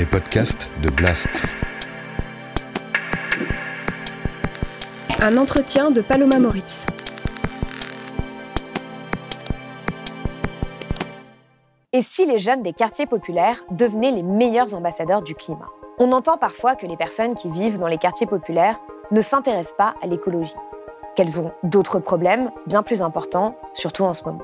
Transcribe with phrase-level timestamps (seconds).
[0.00, 1.28] les podcasts de Blast.
[5.20, 6.86] Un entretien de Paloma Moritz.
[11.92, 15.68] Et si les jeunes des quartiers populaires devenaient les meilleurs ambassadeurs du climat?
[15.98, 18.80] On entend parfois que les personnes qui vivent dans les quartiers populaires
[19.10, 20.56] ne s'intéressent pas à l'écologie,
[21.14, 24.40] qu'elles ont d'autres problèmes bien plus importants, surtout en ce moment.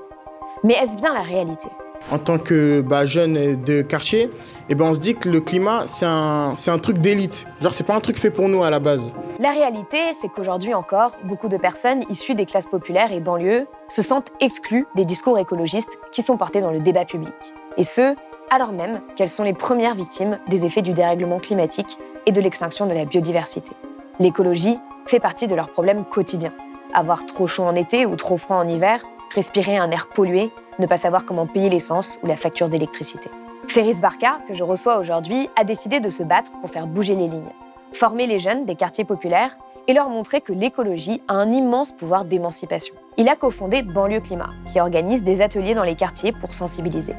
[0.64, 1.70] Mais est-ce bien la réalité?
[2.10, 4.30] En tant que bah, jeune de quartier,
[4.68, 7.46] eh ben, on se dit que le climat, c'est un, un truc d'élite.
[7.60, 9.14] Genre, c'est pas un truc fait pour nous à la base.
[9.38, 14.02] La réalité, c'est qu'aujourd'hui encore, beaucoup de personnes issues des classes populaires et banlieues se
[14.02, 17.34] sentent exclues des discours écologistes qui sont portés dans le débat public.
[17.76, 18.14] Et ce,
[18.50, 22.86] alors même qu'elles sont les premières victimes des effets du dérèglement climatique et de l'extinction
[22.86, 23.72] de la biodiversité.
[24.18, 26.52] L'écologie fait partie de leurs problèmes quotidiens.
[26.94, 29.04] Avoir trop chaud en été ou trop froid en hiver,
[29.34, 33.30] respirer un air pollué, ne pas savoir comment payer l'essence ou la facture d'électricité.
[33.68, 37.28] Ferris Barca, que je reçois aujourd'hui, a décidé de se battre pour faire bouger les
[37.28, 37.52] lignes,
[37.92, 39.56] former les jeunes des quartiers populaires
[39.88, 42.94] et leur montrer que l'écologie a un immense pouvoir d'émancipation.
[43.16, 47.14] Il a cofondé Banlieue Climat, qui organise des ateliers dans les quartiers pour sensibiliser.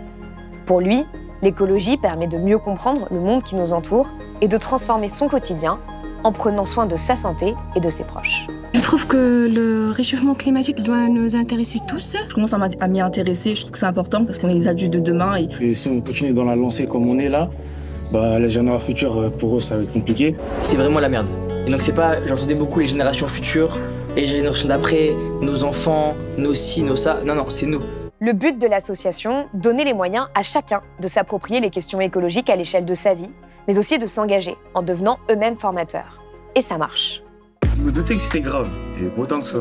[0.65, 1.05] Pour lui,
[1.41, 4.09] l'écologie permet de mieux comprendre le monde qui nous entoure
[4.41, 5.79] et de transformer son quotidien
[6.23, 8.47] en prenant soin de sa santé et de ses proches.
[8.77, 12.15] Je trouve que le réchauffement climatique doit nous intéresser tous.
[12.29, 14.93] Je commence à m'y intéresser, je trouve que c'est important parce qu'on est les adultes
[14.93, 15.35] de demain.
[15.59, 15.73] Et...
[15.73, 17.49] si on continue dans la lancée comme on est là,
[18.13, 20.35] bah, les générations futures, euh, pour eux, ça va être compliqué.
[20.61, 21.27] C'est vraiment la merde.
[21.65, 23.79] Et donc c'est pas, j'entendais beaucoup les générations futures,
[24.15, 27.19] les générations d'après, nos enfants, nos ci, nos ça.
[27.25, 27.81] Non, non, c'est nous.
[28.19, 32.55] Le but de l'association, donner les moyens à chacun de s'approprier les questions écologiques à
[32.55, 33.29] l'échelle de sa vie,
[33.67, 36.21] mais aussi de s'engager en devenant eux-mêmes formateurs.
[36.55, 37.23] Et ça marche.
[37.77, 38.67] Je me doutais que c'était grave,
[38.99, 39.59] et autant que ça.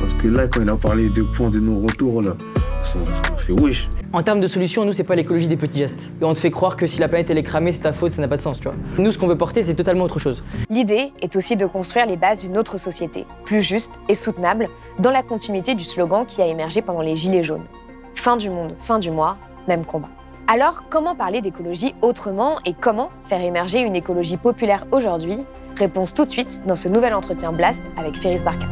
[0.00, 2.34] Parce que là, quand il a parlé de points de non-retour, là,
[2.80, 3.90] ça, ça fait wesh.
[4.14, 6.10] En termes de solution, nous, c'est pas l'écologie des petits gestes.
[6.22, 8.12] Et on te fait croire que si la planète elle est cramée, c'est ta faute,
[8.12, 8.76] ça n'a pas de sens, tu vois.
[8.96, 10.42] Nous, ce qu'on veut porter, c'est totalement autre chose.
[10.70, 15.10] L'idée est aussi de construire les bases d'une autre société, plus juste et soutenable, dans
[15.10, 17.66] la continuité du slogan qui a émergé pendant les Gilets jaunes.
[18.14, 19.36] Fin du monde, fin du mois,
[19.68, 20.08] même combat.
[20.46, 25.36] Alors, comment parler d'écologie autrement et comment faire émerger une écologie populaire aujourd'hui
[25.78, 28.66] Réponse tout de suite dans ce nouvel entretien Blast avec Ferris Barca.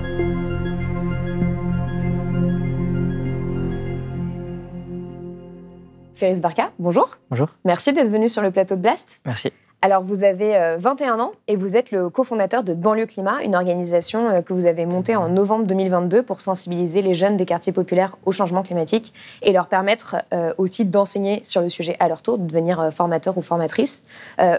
[6.17, 7.17] Ferris Barca, bonjour.
[7.31, 7.51] Bonjour.
[7.65, 9.21] Merci d'être venu sur le plateau de Blast.
[9.25, 9.53] Merci.
[9.87, 13.55] Alors, vous avez 21 euh, ans et vous êtes le cofondateur de Banlieue Climat, une
[13.55, 17.73] organisation euh, que vous avez montée en novembre 2022 pour sensibiliser les jeunes des quartiers
[17.73, 22.21] populaires au changement climatique et leur permettre euh, aussi d'enseigner sur le sujet à leur
[22.23, 24.03] tour, de devenir formateur ou formatrice.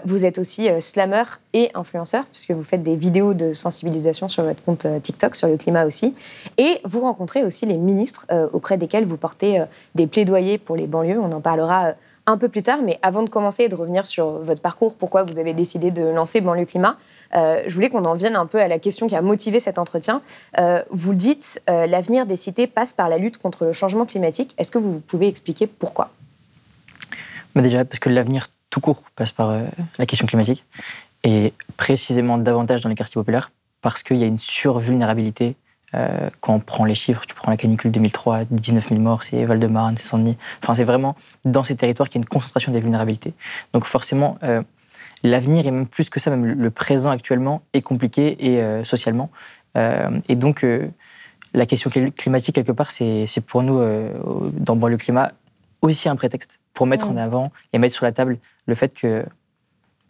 [0.06, 4.64] Vous êtes aussi slammer et influenceur, puisque vous faites des vidéos de sensibilisation sur votre
[4.64, 6.14] compte TikTok, sur le climat aussi.
[6.56, 9.62] Et vous rencontrez aussi les ministres auprès desquels vous portez
[9.94, 11.18] des plaidoyers pour les banlieues.
[11.20, 11.94] On en parlera
[12.28, 15.22] un peu plus tard, mais avant de commencer et de revenir sur votre parcours, pourquoi
[15.22, 16.98] vous avez décidé de lancer Banlieue Climat,
[17.34, 19.78] euh, je voulais qu'on en vienne un peu à la question qui a motivé cet
[19.78, 20.20] entretien.
[20.58, 24.54] Euh, vous dites, euh, l'avenir des cités passe par la lutte contre le changement climatique.
[24.58, 26.10] Est-ce que vous pouvez expliquer pourquoi?
[27.54, 29.62] Bah Déjà, parce que l'avenir tout court passe par
[29.98, 30.66] la question climatique,
[31.24, 33.50] et précisément davantage dans les quartiers populaires,
[33.80, 35.56] parce qu'il y a une survulnérabilité
[35.94, 39.44] euh, quand on prend les chiffres, tu prends la canicule 2003, 19 000 morts, c'est
[39.44, 40.36] Val-de-Marne, c'est Saint-Denis.
[40.62, 43.32] Enfin, c'est vraiment dans ces territoires qu'il y a une concentration des vulnérabilités.
[43.72, 44.62] Donc forcément, euh,
[45.22, 49.30] l'avenir et même plus que ça, même le présent actuellement est compliqué et euh, socialement.
[50.28, 50.66] et donc
[51.54, 53.80] la question climatique quelque part, c'est pour nous
[54.52, 55.30] dans le climat
[55.82, 59.24] aussi un prétexte pour mettre en avant et mettre sur la table le fait que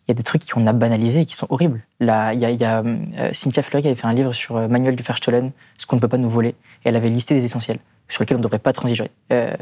[0.08, 1.82] il y a des trucs qu'on a banalisés et qui sont horribles.
[2.00, 5.02] Là, y a, euh, Cynthia Fleury qui avait fait un livre sur euh, Manuel du
[5.02, 6.54] Verstollen, ce qu'on ne peut pas nous voler, et
[6.84, 9.10] elle avait listé des essentiels sur lesquels on ne devrait pas transiger.
[9.32, 9.52] Euh,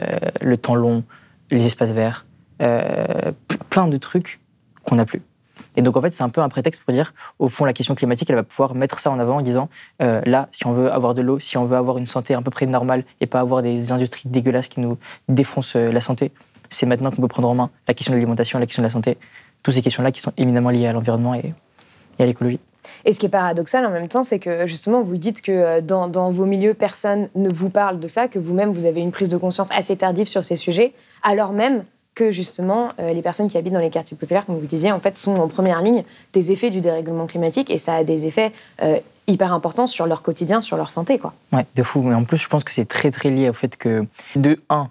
[0.40, 1.02] le temps long,
[1.50, 2.26] les espaces verts,
[2.58, 4.40] plein de trucs
[4.84, 5.20] qu'on n'a plus.
[5.74, 7.96] Et donc en fait, c'est un peu un prétexte pour dire, au fond, la question
[7.96, 9.68] climatique, elle va pouvoir mettre ça en avant en disant,
[9.98, 12.50] là, si on veut avoir de l'eau, si on veut avoir une santé à peu
[12.50, 14.96] près normale et pas avoir des industries dégueulasses qui nous
[15.28, 16.32] défoncent la santé,
[16.70, 18.92] c'est maintenant qu'on peut prendre en main la question de l'alimentation, la question de la
[18.92, 19.18] santé
[19.66, 21.52] toutes ces questions-là qui sont éminemment liées à l'environnement et,
[22.20, 22.60] à l'écologie.
[23.04, 25.80] Et ce qui est paradoxal en même temps, c'est que justement, vous dites que euh,
[25.80, 29.28] dans, vos milieux, personne ne vous parle de ça, que vous-même, vous avez une prise
[29.28, 30.92] de conscience assez tardive sur ces sujets,
[31.24, 31.82] alors même
[32.14, 35.00] que justement, euh, les personnes qui habitent dans les quartiers populaires, comme vous disiez, en
[35.00, 38.52] fait, sont en première ligne des effets du dérèglement climatique et ça a des effets
[38.82, 41.18] euh, hyper importants sur leur quotidien, sur leur santé.
[41.18, 41.34] Quoi.
[41.52, 42.02] Ouais, de fou.
[42.02, 44.06] Mais en plus, je pense que c'est très, très lié au fait que,
[44.36, 44.90] de un,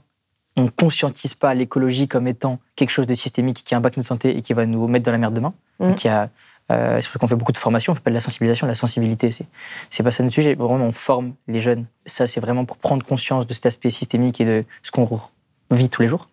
[0.55, 4.37] on ne conscientise pas l'écologie comme étant quelque chose de systémique qui impacte notre santé
[4.37, 5.53] et qui va nous mettre dans la merde demain.
[5.79, 5.87] Mmh.
[5.87, 6.29] Donc, a,
[6.71, 8.75] euh, c'est pour qu'on fait beaucoup de formation, on fait pas de la sensibilisation, la
[8.75, 9.45] sensibilité, c'est,
[9.89, 10.55] c'est pas ça notre sujet.
[10.55, 11.85] Vraiment, on forme les jeunes.
[12.05, 15.07] Ça, c'est vraiment pour prendre conscience de cet aspect systémique et de ce qu'on
[15.71, 16.29] vit tous les jours.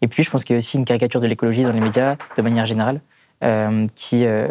[0.00, 2.16] Et puis, je pense qu'il y a aussi une caricature de l'écologie dans les médias,
[2.36, 3.00] de manière générale,
[3.42, 4.48] euh, qui, euh,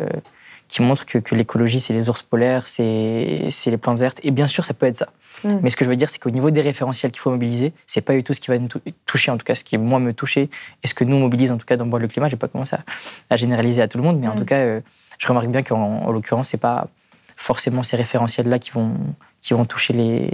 [0.67, 4.19] qui montre que, que l'écologie, c'est les ours polaires, c'est c'est les plantes vertes.
[4.23, 5.09] Et bien sûr, ça peut être ça.
[5.43, 5.59] Mm.
[5.63, 8.01] Mais ce que je veux dire, c'est qu'au niveau des référentiels qu'il faut mobiliser, c'est
[8.01, 9.99] pas du tout ce qui va nous tou- toucher, en tout cas, ce qui, moi,
[9.99, 10.49] me toucher,
[10.83, 12.27] et ce que nous, on mobilise, en tout cas, dans Bois le climat.
[12.27, 12.83] Je vais pas commencer à,
[13.29, 14.37] à généraliser à tout le monde, mais en Mm.
[14.37, 14.81] tout cas, euh,
[15.17, 16.87] je remarque bien qu'en en l'occurrence, c'est pas
[17.35, 18.93] forcément ces référentiels-là qui vont,
[19.41, 20.29] qui vont toucher les,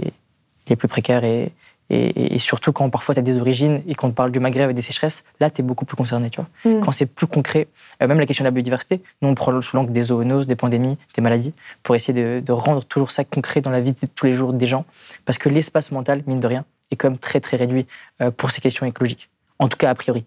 [0.68, 1.52] les plus précaires et,
[1.90, 4.70] et, et surtout quand parfois tu as des origines et qu'on te parle du Maghreb
[4.70, 6.30] et des sécheresses, là tu es beaucoup plus concerné.
[6.30, 6.48] Tu vois.
[6.72, 6.80] Mm.
[6.80, 7.68] Quand c'est plus concret,
[8.02, 10.56] euh, même la question de la biodiversité, nous on prend sous l'angle des zoonoses, des
[10.56, 11.52] pandémies, des maladies,
[11.82, 14.52] pour essayer de, de rendre toujours ça concret dans la vie de tous les jours
[14.52, 14.84] des gens.
[15.24, 17.86] Parce que l'espace mental, mine de rien, est quand même très très réduit
[18.20, 19.28] euh, pour ces questions écologiques.
[19.58, 20.24] En tout cas a priori.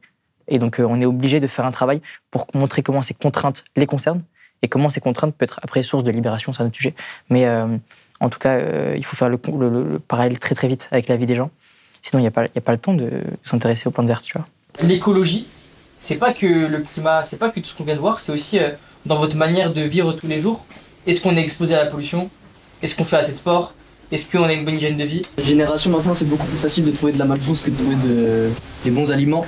[0.48, 3.64] Et donc euh, on est obligé de faire un travail pour montrer comment ces contraintes
[3.76, 4.24] les concernent
[4.64, 6.96] et comment ces contraintes peuvent être après source de libération, c'est un autre sujet.
[7.30, 7.68] Mais euh,
[8.20, 10.88] en tout cas, euh, il faut faire le, le- le- le parallèle très très vite
[10.92, 11.52] avec la vie des gens.
[12.02, 14.38] Sinon, il n'y a, a pas le temps de, de s'intéresser aux plantes vertes, tu
[14.38, 14.48] vois.
[14.82, 15.46] L'écologie,
[16.00, 18.32] c'est pas que le climat, c'est pas que tout ce qu'on vient de voir, c'est
[18.32, 18.72] aussi euh,
[19.06, 20.66] dans votre manière de vivre tous les jours.
[21.06, 22.30] Est-ce qu'on est exposé à la pollution?
[22.82, 23.74] Est-ce qu'on fait assez de sport?
[24.14, 25.24] Est-ce qu'on a une bonne hygiène de vie?
[25.44, 28.50] Génération maintenant, c'est beaucoup plus facile de trouver de la malbouffe que de trouver de-
[28.84, 29.44] des bons aliments.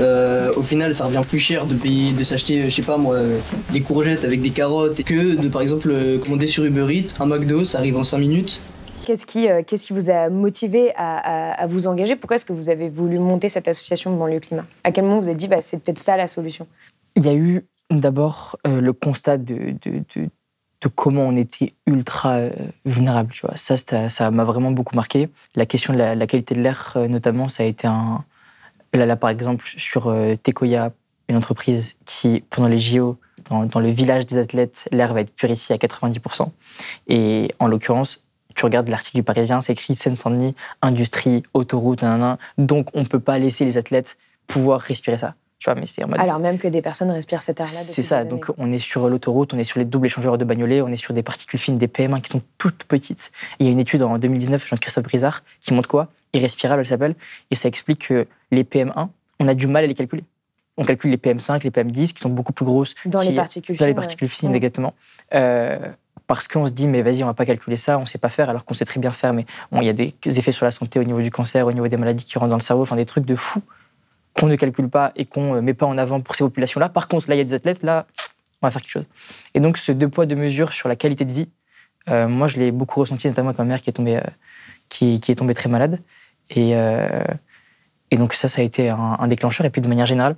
[0.00, 2.96] Euh, au final, ça revient plus cher de payer, de s'acheter, euh, je sais pas
[2.96, 3.38] moi, euh,
[3.72, 7.64] des courgettes avec des carottes que de par exemple commander sur Uber Eats un McDo,
[7.64, 8.58] ça arrive en 5 minutes.
[9.06, 12.16] Qu'est-ce qui, euh, qu'est-ce qui vous a motivé à, à- à vous engager?
[12.16, 14.64] Pourquoi est-ce que vous avez voulu monter cette association de banlieue climat?
[14.82, 16.66] À quel moment vous avez dit bah, c'est peut-être ça la solution?
[17.14, 19.54] Il y a eu d'abord euh, le constat de,
[19.84, 20.28] de, de-
[20.82, 22.50] de comment on était ultra euh,
[22.84, 23.32] vulnérable.
[23.32, 23.56] Tu vois.
[23.56, 25.28] Ça, ça m'a vraiment beaucoup marqué.
[25.54, 28.24] La question de la, qualité de l'air, euh, notamment, ça a été un.
[28.92, 30.92] Là, là par exemple, sur euh, Tekoya,
[31.28, 33.16] une entreprise qui, pendant les JO,
[33.48, 36.48] dans, dans le village des athlètes, l'air va être purifié à 90%.
[37.08, 38.24] Et en l'occurrence,
[38.54, 42.38] tu regardes l'article du Parisien, c'est écrit Seine-Saint-Denis, industrie, autoroute, nanana.
[42.58, 45.34] donc on ne peut pas laisser les athlètes pouvoir respirer ça.
[45.62, 46.18] Tu vois, mais c'est en mode.
[46.18, 47.70] Alors même que des personnes respirent cet air-là.
[47.70, 48.56] C'est ça, des donc années.
[48.58, 51.14] on est sur l'autoroute, on est sur les doubles échangeurs de bagnolets, on est sur
[51.14, 53.30] des particules fines, des PM1 qui sont toutes petites.
[53.60, 56.08] Et il y a une étude en 2019, Jean-Christophe Brizard, qui montre quoi?
[56.32, 57.14] Irrespirable, elle s'appelle,
[57.52, 59.06] et ça explique que les PM1,
[59.38, 60.24] on a du mal à les calculer.
[60.78, 62.96] On calcule les PM5, les PM10, qui sont beaucoup plus grosses.
[63.06, 64.56] Dans les particules Dans les particules fines, Ouais.
[64.56, 64.94] exactement.
[65.32, 65.78] Euh,
[66.26, 68.50] parce qu'on se dit, mais vas-y, on va pas calculer ça, on sait pas faire,
[68.50, 70.72] alors qu'on sait très bien faire, mais bon, il y a des effets sur la
[70.72, 72.96] santé au niveau du cancer, au niveau des maladies qui rentrent dans le cerveau, enfin
[72.96, 73.62] des trucs de fou
[74.34, 76.88] qu'on ne calcule pas et qu'on ne met pas en avant pour ces populations-là.
[76.88, 78.06] Par contre, là, il y a des athlètes, là,
[78.60, 79.06] on va faire quelque chose.
[79.54, 81.48] Et donc, ce deux poids, deux mesures sur la qualité de vie,
[82.08, 84.22] euh, moi, je l'ai beaucoup ressenti, notamment avec ma mère qui est tombée, euh,
[84.88, 86.00] qui, qui est tombée très malade.
[86.50, 87.24] Et, euh,
[88.10, 89.66] et donc, ça, ça a été un, un déclencheur.
[89.66, 90.36] Et puis, de manière générale,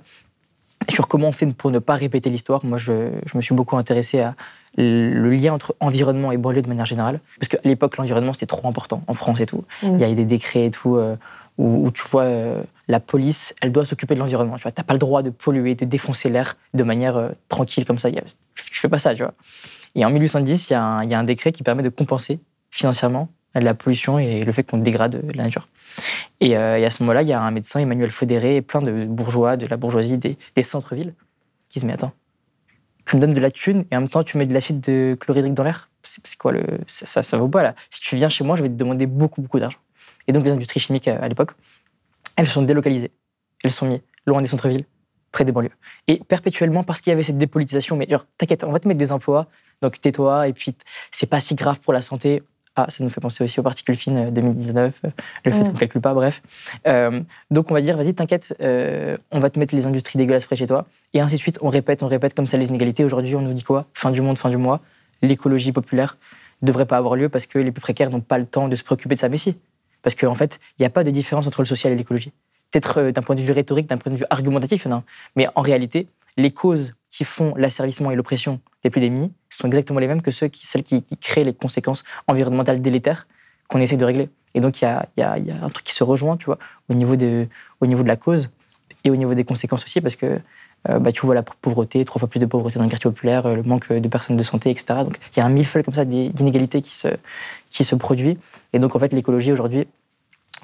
[0.89, 3.77] sur comment on fait pour ne pas répéter l'histoire, moi, je, je me suis beaucoup
[3.77, 4.35] intéressé à
[4.77, 7.21] le lien entre environnement et banlieue de manière générale.
[7.39, 9.63] Parce qu'à l'époque, l'environnement, c'était trop important en France et tout.
[9.81, 9.95] Mm.
[9.95, 10.99] Il y a eu des décrets et tout.
[11.59, 14.55] Euh, où, tu vois, euh, la police, elle doit s'occuper de l'environnement.
[14.55, 17.85] Tu vois, t'as pas le droit de polluer, de défoncer l'air de manière euh, tranquille
[17.85, 18.09] comme ça.
[18.09, 18.23] Y a-
[18.55, 19.33] tu fais pas ça, tu vois.
[19.95, 22.39] Et en 1810, il y, a un- décret qui permet de compenser
[22.71, 25.69] financièrement la pollution et le fait qu'on dégrade la nature.
[26.41, 29.05] Et, euh, à ce moment-là, il y a un médecin, Emmanuel Fédéré, et plein de
[29.05, 31.13] bourgeois, de la bourgeoisie des, centres-villes,
[31.69, 32.11] qui se met attends,
[33.05, 35.15] tu me donnes de la thune et en même temps tu mets de l'acide de
[35.19, 35.89] chlorhydrique dans l'air?
[36.03, 37.75] C'est quoi le ça, ça, ça vaut pas là.
[37.89, 39.77] Si tu viens chez moi, je vais te demander beaucoup beaucoup d'argent.
[40.27, 41.51] Et donc les industries chimiques à, à l'époque,
[42.35, 43.11] elles sont délocalisées.
[43.63, 44.85] Elles sont mises loin des centres-villes,
[45.31, 45.69] près des banlieues.
[46.07, 47.95] Et perpétuellement parce qu'il y avait cette dépolitisation.
[47.95, 49.47] Mais genre, t'inquiète, on va te mettre des emplois,
[49.81, 50.75] donc tais-toi et puis
[51.11, 52.41] c'est pas si grave pour la santé.
[52.77, 55.09] Ah, ça nous fait penser aussi aux particules fines euh, 2019, euh,
[55.45, 55.63] le fait Mm.
[55.63, 56.41] qu'on ne calcule pas, bref.
[56.87, 60.43] Euh, donc on va dire, vas-y, t'inquiète, euh, on va te mettre les industries dégueulasses
[60.43, 60.85] près de chez toi.
[61.13, 63.05] Et ainsi de suite, on répète, on répète comme ça les inégalités.
[63.05, 63.85] Aujourd'hui, on nous dit quoi?
[63.93, 64.81] Fin du monde, fin du mois.
[65.21, 66.17] L'écologie populaire
[66.61, 68.83] devrait pas avoir lieu parce que les plus précaires n'ont pas le temps de se
[68.83, 69.29] préoccuper de ça.
[69.29, 69.57] Mais si.
[70.05, 72.31] Parce qu'en fait, il n'y a pas de différence entre le social et l'écologie.
[72.69, 75.03] Peut-être euh, d'un point de vue rhétorique, d'un point de vue argumentatif, en a un.
[75.35, 76.05] Mais en réalité,
[76.37, 80.29] les causes qui font l'asservissement et l'oppression des plus démunis sont exactement les mêmes que
[80.29, 83.27] celles qui, créent les conséquences environnementales délétères
[83.67, 84.29] qu'on essaie de régler.
[84.53, 85.33] Et donc, il y a, y a-
[85.63, 87.47] un truc qui se rejoint, tu vois, au niveau, de,
[87.81, 88.51] au niveau de la cause
[89.05, 90.39] et au niveau des conséquences aussi, parce que
[90.87, 93.55] bah, tu vois la pauvreté, trois fois plus de pauvreté dans les quartiers populaires, euh,
[93.55, 94.85] le manque de personnes de santé, etc.
[95.03, 97.07] Donc, il y a un millefeuille comme ça d'inégalités qui se,
[97.69, 98.37] qui se produit.
[98.73, 99.87] Et donc, en fait, l'écologie aujourd'hui,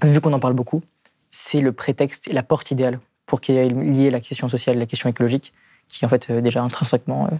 [0.03, 0.81] vu qu'on en parle beaucoup,
[1.29, 4.75] c'est le prétexte et la porte idéale pour qu'il y ait lié la question sociale
[4.75, 5.53] et la question écologique,
[5.87, 7.35] qui est en fait euh, déjà intrinsèquement, euh,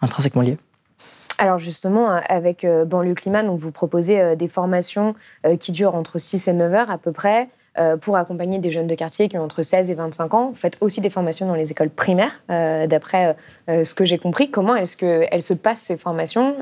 [0.00, 0.58] intrinsèquement liée.
[1.38, 5.14] Alors justement, euh, avec euh, Banlieue Climat, donc vous proposez euh, des formations
[5.46, 7.48] euh, qui durent entre 6 et 9 heures à peu près.
[7.78, 10.48] Euh, pour accompagner des jeunes de quartier qui ont entre 16 et 25 ans.
[10.50, 13.36] Vous faites aussi des formations dans les écoles primaires, euh, d'après
[13.68, 14.50] euh, ce que j'ai compris.
[14.50, 16.56] Comment est-ce qu'elles se passent, ces formations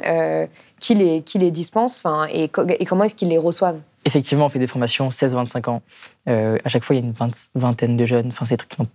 [0.80, 3.78] qui, les, dispense et, et comment est-ce qu'ils les reçoivent?
[4.04, 5.82] Effectivement, on fait des formations 16-25 ans.
[6.26, 8.28] À chaque fois, il y a une vingt- vingtaine de jeunes.
[8.28, 8.88] Enfin, c'est des trucs qui n'ont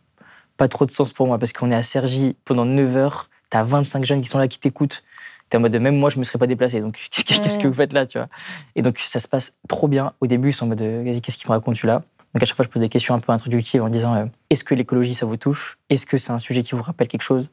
[0.58, 3.30] pas trop de sens pour moi parce qu'on est à Cergy pendant 9 heures.
[3.50, 5.04] Tu as 25 jeunes qui sont là, qui t'écoutent.
[5.50, 6.82] Tu es en mode de même moi, je me serais pas déplacé.
[6.82, 8.28] Donc, qu'est-ce que, vous faites là, tu vois?
[8.76, 10.14] Et donc, ça se passe trop bien.
[10.22, 12.04] Au début, ils sont en mode de, vas-y, qu'est-ce qu'il me raconte celui-là?
[12.34, 14.64] Donc, à chaque fois, je pose des questions un peu introductives en disant euh, est-ce
[14.64, 15.78] que l'écologie, ça vous touche?
[15.90, 17.50] Est-ce que c'est un sujet qui vous rappelle quelque chose?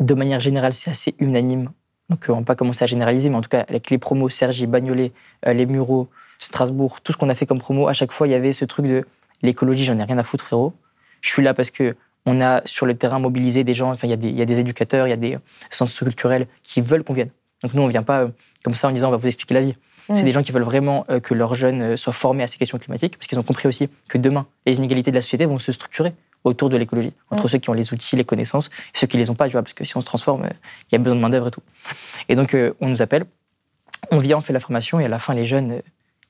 [0.00, 1.70] De manière générale, c'est assez unanime.
[2.08, 4.28] Donc, euh, on va pas commencer à généraliser, mais en tout cas, avec les promos
[4.28, 5.12] Cergy, Bagnolet,
[5.46, 8.30] euh, les Mureaux, Strasbourg, tout ce qu'on a fait comme promo, à chaque fois, il
[8.30, 9.04] y avait ce truc de
[9.42, 10.72] l'écologie, j'en ai rien à foutre, frérot.
[11.20, 14.10] Je suis là parce que on a sur le terrain mobilisé des gens, enfin, il
[14.10, 15.38] y, a des- il y a des éducateurs, il y a des
[15.70, 17.30] centres culturels qui veulent qu'on vienne.
[17.62, 18.28] Donc nous, on vient pas euh,
[18.64, 19.74] comme ça en disant on va vous expliquer la vie.
[20.14, 20.24] C'est Mm.
[20.24, 22.78] des gens qui veulent vraiment euh, que leurs jeunes euh, soient formés à ces questions
[22.78, 25.70] climatiques, parce qu'ils ont compris aussi que demain, les inégalités de la société vont se
[25.72, 27.48] structurer autour de l'écologie, entre Mm.
[27.48, 29.62] ceux qui ont les outils, les connaissances, et ceux qui les ont pas, tu vois,
[29.62, 30.48] parce que si on se transforme,
[30.90, 31.62] il y a besoin de main-d'œuvre et tout.
[32.28, 33.24] Et donc, on nous appelle,
[34.10, 35.82] on vient, on fait la formation, et à la fin, les jeunes,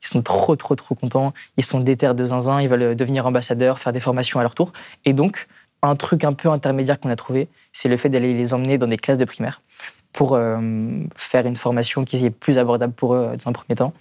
[0.03, 1.35] ils sont trop, trop, trop contents.
[1.57, 4.73] Ils sont déter de zinzin, ils veulent devenir ambassadeurs, faire des formations à leur tour.
[5.05, 5.47] Et donc,
[5.83, 8.87] un truc un peu intermédiaire qu'on a trouvé, c'est le fait d'aller les emmener dans
[8.87, 9.63] des classes de primaire
[10.13, 10.59] pour euh,
[11.17, 13.93] faire une formation qui est plus abordable pour eux dans un premier temps,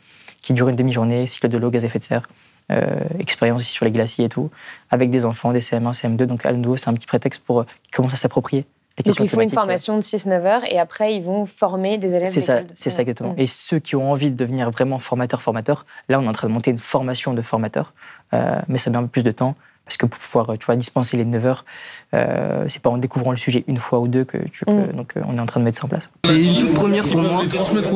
[0.41, 2.27] qui dure une demi-journée, cycle de l'eau, gaz à effet de serre,
[2.71, 4.49] euh, expérience sur les glaciers et tout,
[4.89, 6.25] avec des enfants, des CM1, CM2.
[6.25, 8.65] Donc, à nouveau, c'est un petit prétexte pour euh, qu'ils commencent à s'approprier
[8.97, 11.97] les Donc questions ils font une formation de 6-9 heures et après ils vont former
[11.97, 13.33] des élèves C'est ça, c'est ça exactement.
[13.33, 13.39] Mm.
[13.39, 16.47] Et ceux qui ont envie de devenir vraiment formateurs, formateurs, là, on est en train
[16.47, 17.93] de monter une formation de formateurs,
[18.33, 19.55] euh, mais ça met un peu plus de temps.
[19.87, 21.65] Parce que pour pouvoir tu vois, dispenser les 9 heures,
[22.13, 24.71] euh, c'est pas en découvrant le sujet une fois ou deux que tu peux.
[24.73, 24.91] Mm.
[24.97, 26.09] Donc, euh, on est en train de mettre ça en place.
[26.25, 27.43] C'est une toute première pour moi.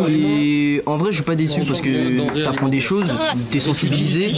[0.09, 3.11] Et en vrai, je suis pas déçu parce que t'apprends des choses,
[3.51, 4.31] t'es sensibilisé,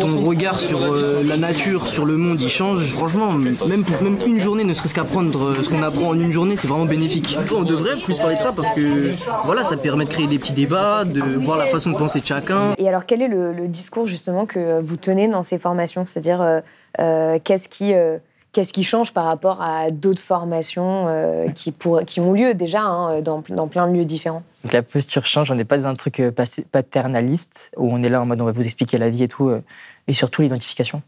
[0.00, 2.84] ton regard sur euh, la nature, sur le monde, il change.
[2.92, 6.32] Franchement, même, pour- même une journée, ne serait-ce qu'apprendre euh, ce qu'on apprend en une
[6.32, 7.36] journée, c'est vraiment bénéfique.
[7.54, 9.12] On devrait plus parler de ça parce que
[9.44, 12.26] voilà, ça permet de créer des petits débats, de voir la façon de penser de
[12.26, 12.74] chacun.
[12.78, 16.06] Et alors, quel est le, le discours justement que vous tenez dans ces formations?
[16.06, 16.62] C'est-à-dire,
[16.98, 18.18] qu'est-ce qui, euh,
[18.54, 22.80] qu'est-ce qui change par rapport à d'autres formations euh, qui, pour, qui ont lieu déjà
[22.82, 24.42] hein, dans, dans plein de lieux différents?
[24.62, 26.30] Donc la posture change, on n'est pas dans un truc euh,
[26.70, 29.48] paternaliste où on est là en mode on va vous expliquer la vie et tout,
[29.48, 29.62] euh,
[30.08, 31.02] et surtout l'identification.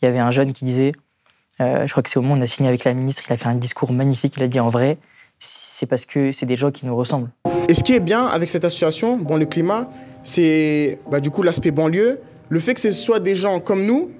[0.00, 0.92] Il y avait un jeune qui disait,
[1.60, 3.32] euh, je crois que c'est au moment où on a signé avec la ministre, il
[3.32, 4.98] a fait un discours magnifique, il a dit en vrai,
[5.38, 7.30] c'est parce que c'est des gens qui nous ressemblent.
[7.68, 9.88] Et ce qui est bien avec cette association, bon, le climat,
[10.22, 12.20] c'est bah, du coup l'aspect banlieue,
[12.50, 14.10] le fait que ce soit des gens comme nous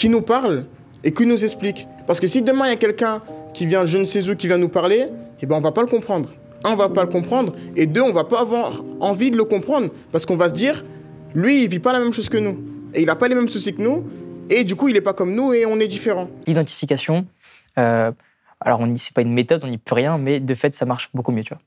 [0.00, 0.64] qui nous parlent
[1.04, 1.86] et qui nous expliquent.
[2.06, 3.20] Parce que si demain il y a quelqu'un
[3.52, 5.08] qui vient, je ne sais où, qui vient nous parler,
[5.42, 6.30] eh ben on va pas le comprendre.
[6.64, 9.44] Un, on va pas le comprendre, et deux, on va pas avoir envie de le
[9.44, 10.84] comprendre, parce qu'on va se dire,
[11.34, 12.58] lui, il vit pas la même chose que nous,
[12.94, 14.04] et il a pas les mêmes soucis que nous,
[14.48, 16.28] et du coup, il est pas comme nous, et on est différent.
[16.46, 17.26] L'identification,
[17.78, 18.10] euh,
[18.60, 21.10] alors on c'est pas une méthode, on n'y peut rien, mais de fait ça marche
[21.12, 21.62] beaucoup mieux, tu vois.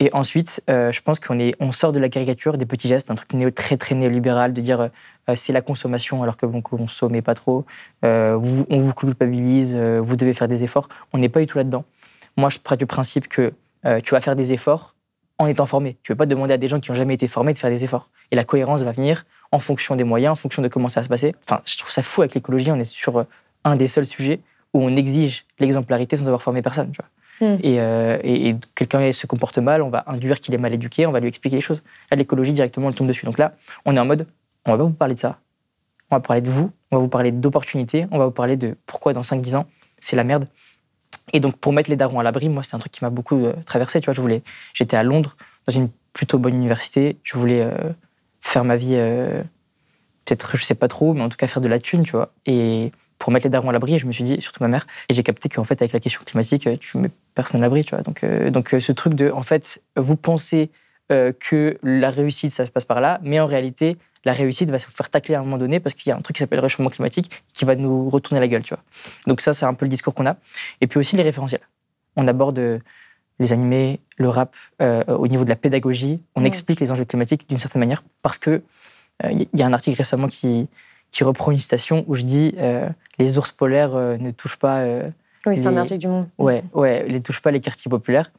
[0.00, 3.30] Et ensuite, euh, je pense qu'on sort de la caricature des petits gestes, un truc
[3.54, 4.80] très très néolibéral de dire
[5.28, 7.64] euh, c'est la consommation alors que bon, consommez pas trop,
[8.04, 8.34] euh,
[8.70, 10.88] on vous culpabilise, vous devez faire des efforts.
[11.12, 11.84] On n'est pas du tout là-dedans.
[12.36, 13.52] Moi, je pars du principe que
[14.02, 14.94] tu vas faire des efforts
[15.38, 15.98] en étant formé.
[16.02, 17.70] Tu ne veux pas demander à des gens qui n'ont jamais été formés de faire
[17.70, 18.10] des efforts.
[18.30, 21.04] Et la cohérence va venir en fonction des moyens, en fonction de comment ça va
[21.04, 21.34] se passer.
[21.44, 22.70] Enfin, je trouve ça fou avec l'écologie.
[22.70, 23.24] On est sur
[23.64, 24.40] un des seuls sujets
[24.72, 26.92] où on exige l'exemplarité sans avoir formé personne.
[27.40, 27.54] Mm.
[27.62, 31.12] Et, euh, et, quelqu'un se comporte mal, on va induire qu'il est mal éduqué, on
[31.12, 31.82] va lui expliquer les choses.
[32.10, 33.26] Là, l'écologie, directement, elle tombe dessus.
[33.26, 33.52] Donc là,
[33.84, 34.26] on est en mode,
[34.66, 35.38] on va pas vous parler de ça.
[36.10, 38.76] On va parler de vous, on va vous parler d'opportunités, on va vous parler de
[38.86, 39.66] pourquoi dans 5-10 ans,
[40.00, 40.46] c'est la merde.
[41.32, 43.44] Et donc, pour mettre les darons à l'abri, moi, c'est un truc qui m'a beaucoup
[43.44, 44.00] euh, traversé.
[44.00, 44.42] Tu vois, je voulais,
[44.74, 45.36] j'étais à Londres,
[45.66, 47.18] dans une plutôt bonne université.
[47.22, 47.92] Je voulais euh,
[48.40, 48.94] faire ma vie,
[50.24, 52.32] peut-être, je sais pas trop, mais en tout cas faire de la thune, tu vois.
[53.18, 55.22] Pour mettre les darons à l'abri, je me suis dit, surtout ma mère, et j'ai
[55.22, 58.02] capté qu'en fait, avec la question climatique, euh, tu mets personne à l'abri, tu vois.
[58.02, 60.70] Donc, euh, donc euh, ce truc de, en fait, vous pensez
[61.12, 64.78] euh, que la réussite, ça se passe par là, mais en réalité, la réussite va
[64.78, 66.58] se faire tacler à un moment donné parce qu'il y a un truc qui s'appelle
[66.58, 68.82] le réchauffement climatique qui va nous retourner la gueule, tu vois.
[69.26, 70.36] Donc ça, c'est un peu le discours qu'on a.
[70.80, 71.60] Et puis aussi les référentiels.
[72.16, 72.80] On aborde
[73.38, 76.22] les animés, le rap, euh, au niveau de la pédagogie.
[76.36, 76.46] On Ouais.
[76.46, 78.62] explique les enjeux climatiques d'une certaine manière parce que
[79.30, 80.68] il y a un article récemment qui,
[81.14, 82.88] qui reprend une citation où je dis euh,
[83.20, 85.08] les ours polaires euh, ne touchent pas euh,
[85.46, 86.26] Oui, c'est un article du Monde.
[86.38, 88.32] Ouais, ouais, les touche pas les quartiers populaires.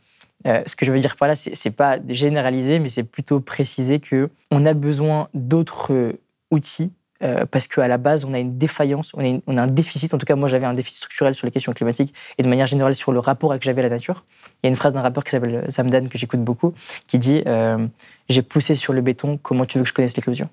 [0.45, 3.99] Euh, ce que je veux dire par là, c'est pas généraliser, mais c'est plutôt préciser
[3.99, 6.19] que on a besoin d'autres euh,
[6.51, 6.91] outils
[7.23, 9.67] euh, parce qu'à la base, on a une défaillance, on a, une- on a un
[9.67, 10.13] déficit.
[10.13, 12.67] En tout cas, moi, j'avais un déficit structurel sur les questions climatiques et de manière
[12.67, 14.25] générale sur le rapport que j'avais à la nature.
[14.61, 16.73] Il y a une phrase d'un rappeur qui s'appelle Zamdan que j'écoute beaucoup,
[17.07, 17.41] qui dit
[18.27, 20.49] J'ai poussé sur le béton, comment tu veux que je connaisse l'éclosion?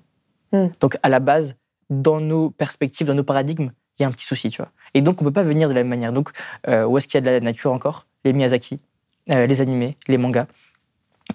[0.53, 0.67] Mm.
[0.79, 1.55] Donc, à la base,
[2.01, 4.71] dans nos perspectives, dans nos paradigmes, il y a un petit souci, tu vois.
[4.93, 6.13] Et donc, on peut pas venir de la même manière.
[6.13, 6.29] Donc,
[6.67, 8.07] euh, où est-ce qu'il y a de la nature encore?
[8.25, 8.79] Les Miyazaki,
[9.29, 10.47] euh, les animés, les mangas.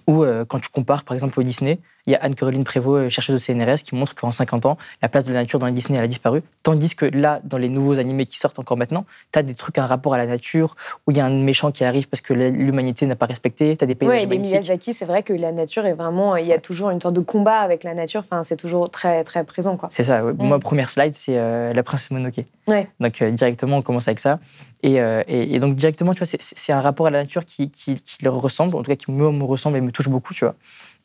[0.07, 3.09] Ou euh, quand tu compares, par exemple, au Disney, il y a Anne-Caroline Prévost, euh,
[3.11, 5.73] chercheuse au CNRS, qui montre qu'en 50 ans, la place de la nature dans les
[5.73, 6.43] Disney elle a disparu.
[6.63, 9.77] Tandis que là, dans les nouveaux animés qui sortent encore maintenant, tu as des trucs,
[9.77, 10.75] un rapport à la nature,
[11.07, 13.85] où il y a un méchant qui arrive parce que l'humanité n'a pas respecté, tu
[13.85, 14.53] as des paysages les magnifiques.
[14.53, 16.35] Miyazaki, c'est vrai que la nature est vraiment.
[16.37, 18.21] Il y a toujours une sorte de combat avec la nature.
[18.21, 19.89] Enfin, c'est toujours très, très présent, quoi.
[19.93, 20.25] C'est ça.
[20.25, 20.33] ouais.
[20.33, 20.37] Mm.
[20.47, 22.45] Moi, première slide, c'est euh, la princesse Mononoke.
[22.67, 22.89] Ouais.
[23.01, 24.39] Donc euh, directement, on commence avec ça.
[24.83, 27.71] Et, euh, et, et donc directement, tu vois, c'est- un rapport à la nature qui,
[27.71, 30.35] qui, qui leur ressemble, en tout cas qui me, me ressemble et me touche beaucoup,
[30.35, 30.55] tu vois.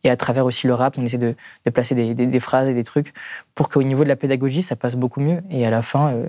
[0.03, 2.73] Et à travers aussi le rap, on essaie de, de placer des, des- phrases et
[2.73, 3.13] des trucs
[3.55, 5.41] pour qu'au niveau de la pédagogie, ça passe beaucoup mieux.
[5.49, 6.25] Et à la fin, euh,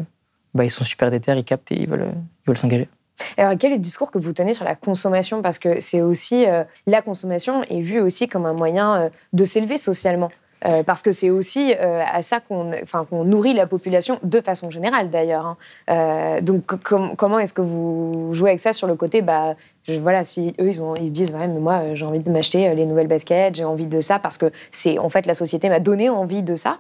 [0.54, 2.88] bah, ils sont super déter, ils captent et ils veulent, ils veulent s'engager.
[3.36, 5.42] Alors, quel est le discours que vous tenez sur la consommation?
[5.42, 6.46] Parce que c'est aussi.
[6.46, 10.30] euh, la consommation est vue aussi comme un moyen euh, de s'élever socialement.
[10.66, 14.40] Euh, parce que c'est aussi euh, à ça qu'on enfin, qu'on nourrit la population de
[14.40, 15.44] façon générale d'ailleurs.
[15.44, 15.56] hein.
[15.90, 19.56] Euh, donc com- comment est-ce que vous jouez avec ça sur le côté bah,
[19.86, 22.74] je- voilà, si eux ils, ont, ils disent ouais, mais moi j'ai envie de m'acheter
[22.74, 25.80] les nouvelles baskets, j'ai envie de ça parce que c'est en fait la société m'a
[25.80, 26.78] donné envie de ça.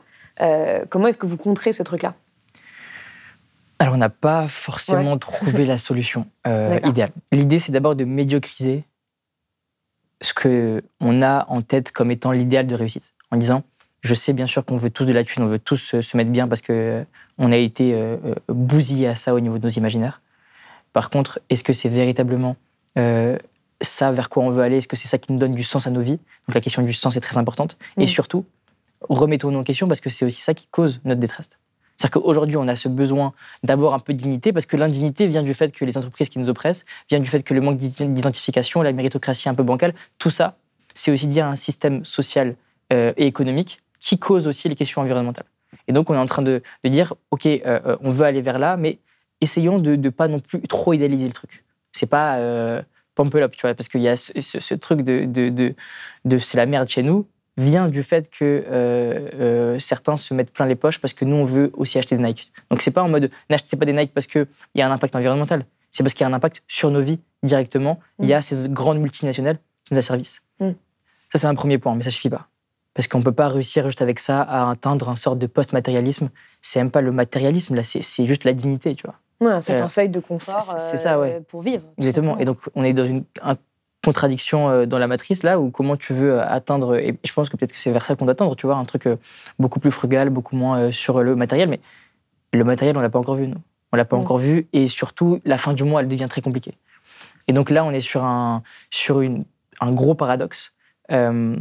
[0.88, 2.14] Comment est-ce que vous contrez ce truc-là?
[3.78, 6.26] Alors, on n'a pas forcément trouvé la solution
[6.84, 7.10] idéale.
[7.32, 8.84] L'idée, c'est d'abord de médiocriser
[10.22, 13.12] ce que on a en tête comme étant l'idéal de réussite.
[13.30, 13.62] En disant,
[14.04, 16.16] je sais bien sûr qu'on veut tous de la thune, on veut tous se, se
[16.16, 17.04] mettre bien parce que euh,
[17.38, 20.20] on a été euh, euh, bousillé à ça au niveau de nos imaginaires.
[20.92, 22.56] Par contre, est-ce que c'est véritablement
[22.98, 23.36] euh,
[23.80, 24.76] ça vers quoi on veut aller?
[24.76, 26.18] Est-ce que c'est ça qui nous donne du sens à nos vies?
[26.46, 27.76] Donc la question du sens est très importante.
[27.96, 28.44] Et surtout,
[29.08, 31.48] remettons-nous en question parce que c'est aussi ça qui cause notre détresse.
[31.96, 33.32] C'est-à-dire qu'aujourd'hui, on a ce besoin
[33.62, 36.38] d'avoir un peu de dignité parce que l'indignité vient du fait que les entreprises qui
[36.38, 39.94] nous oppressent, vient du fait que le manque d'ident- d'identification, la méritocratie un peu bancale,
[40.18, 40.56] tout ça,
[40.92, 42.56] c'est aussi dire un système social
[42.92, 45.46] euh, et économique qui cause aussi les questions environnementales.
[45.88, 48.42] Et donc, on est en train de, de dire, OK, euh, euh, on veut aller
[48.42, 48.98] vers là, mais
[49.40, 51.64] essayons de ne pas non plus trop idéaliser le truc.
[51.92, 52.82] C'est pas euh,
[53.14, 55.48] pump it up, tu vois, parce qu'il y a ce, ce- ce truc de, de,
[55.48, 55.74] de,
[56.26, 60.52] de c'est la merde chez nous, vient du fait que euh, euh, certains se mettent
[60.52, 62.52] plein les poches parce que nous, on veut aussi acheter des Nike.
[62.70, 65.16] Donc, c'est pas en mode n'achetez pas des Nike parce qu'il y a un impact
[65.16, 65.64] environnemental.
[65.90, 68.00] C'est parce qu'il y a un impact sur nos vies directement.
[68.20, 70.42] Il y a ces grandes multinationales qui nous asservissent.
[70.60, 70.70] Mm.
[71.32, 72.48] Ça, c'est un premier point, mais ça suffit pas.
[72.94, 76.30] Parce qu'on peut pas réussir juste avec ça à atteindre un sorte de post-matérialisme.
[76.60, 79.16] C'est même pas le matérialisme, là, c'est c'est juste la dignité, tu vois.
[79.40, 81.32] Ouais, un certain Euh, seuil de confort c'est- c'est ça, ouais.
[81.34, 81.82] euh, pour vivre.
[81.98, 82.38] Exactement.
[82.38, 83.56] Et donc, on est dans une un-
[84.04, 86.96] contradiction euh, dans la matrice, là, où comment tu veux atteindre.
[86.96, 88.84] Et je pense que peut-être que c'est vers ça qu'on doit tendre, tu vois, un
[88.84, 89.08] truc
[89.58, 91.68] beaucoup plus frugal, beaucoup moins sur le matériel.
[91.70, 91.80] Mais
[92.52, 93.56] le matériel, on l'a pas encore vu, nous.
[93.92, 94.68] On l'a pas encore vu.
[94.72, 96.74] Et surtout, la fin du mois, elle devient très compliquée.
[97.48, 99.44] Et donc là, on est sur un, sur une,
[99.80, 100.72] un gros paradoxe
[101.10, 101.56] euh,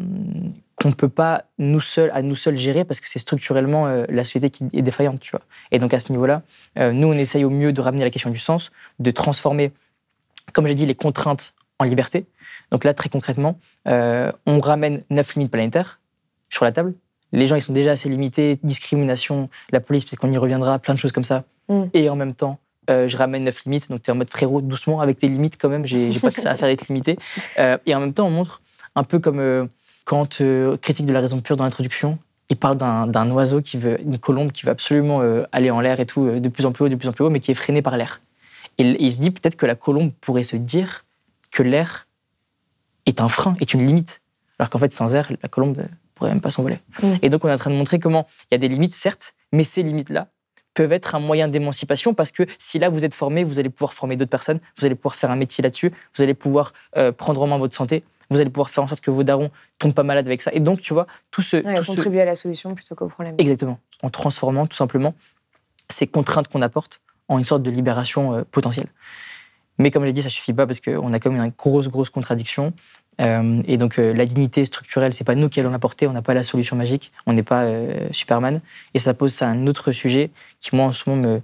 [0.84, 4.24] qu'on peut pas nous seuls, à nous seuls gérer parce que c'est structurellement euh, la
[4.24, 5.42] société qui est défaillante, tu vois.
[5.72, 6.42] Et donc à ce niveau-là,
[6.78, 9.72] euh, nous, on essaye au mieux de ramener la question du sens, de transformer,
[10.52, 12.26] comme j'ai dit, les contraintes en liberté.
[12.72, 16.00] Donc là, très concrètement, euh, on ramène neuf limites planétaires
[16.50, 16.94] sur la table.
[17.32, 20.94] Les gens, ils sont déjà assez limités, discrimination, la police, peut-être qu'on y reviendra, plein
[20.94, 21.46] de choses comme ça.
[21.70, 21.84] Mm.
[21.94, 24.62] Et en même temps, euh, je ramène neuf limites, donc tu es en mode frérot,
[24.62, 27.18] doucement, avec tes limites quand même, j'ai j'ai pas que ça à faire d'être limité.
[27.58, 28.62] Euh, et en même temps, on montre
[28.96, 29.66] un peu comme euh,
[30.06, 32.18] quand euh, Critique de la raison pure dans l'introduction,
[32.50, 36.00] il parle d'un oiseau qui veut, une colombe qui veut absolument euh, aller en l'air
[36.00, 37.52] et tout, euh, de plus en plus haut, de plus en plus haut, mais qui
[37.52, 38.22] est freiné par l'air.
[38.78, 41.06] Et il- il se dit peut-être que la colombe pourrait se dire
[41.52, 42.08] que l'air
[43.06, 44.22] est un frein, est une limite.
[44.60, 45.84] Alors qu'en fait, sans air, la colombe ne
[46.16, 46.80] pourrait même pas s'envoler.
[47.02, 47.08] Mm.
[47.22, 49.34] Et donc, on est en train de montrer comment il y a des limites, certes,
[49.52, 50.28] mais ces limites-là
[50.74, 53.94] peuvent être un moyen d'émancipation parce que si là, vous êtes formé, vous allez pouvoir
[53.94, 57.42] former d'autres personnes, vous allez pouvoir faire un métier là-dessus, vous allez pouvoir euh, prendre
[57.44, 60.04] en main votre santé, vous allez pouvoir faire en sorte que vos darons tombent pas
[60.04, 60.52] malades avec ça.
[60.54, 61.58] Et donc, tu vois, tout ce...
[61.58, 63.36] Ouais, tout ce- contribuer à la solution plutôt qu'au problème.
[63.38, 63.80] Exactement.
[64.02, 65.14] En transformant tout simplement
[65.90, 68.88] ces contraintes qu'on apporte en une sorte de libération euh, potentielle.
[69.78, 72.10] Mais comme j'ai dit, ça suffit pas parce qu'on a quand même une grosse, grosse
[72.10, 72.74] contradiction.
[73.22, 76.22] Euh, et donc euh, la dignité structurelle, c'est pas nous qui allons l'apporter, on n'a
[76.22, 77.66] pas la solution magique, on n'est pas
[78.12, 78.60] Superman.
[78.94, 81.42] Et ça pose ça à un autre sujet qui moi en ce moment me,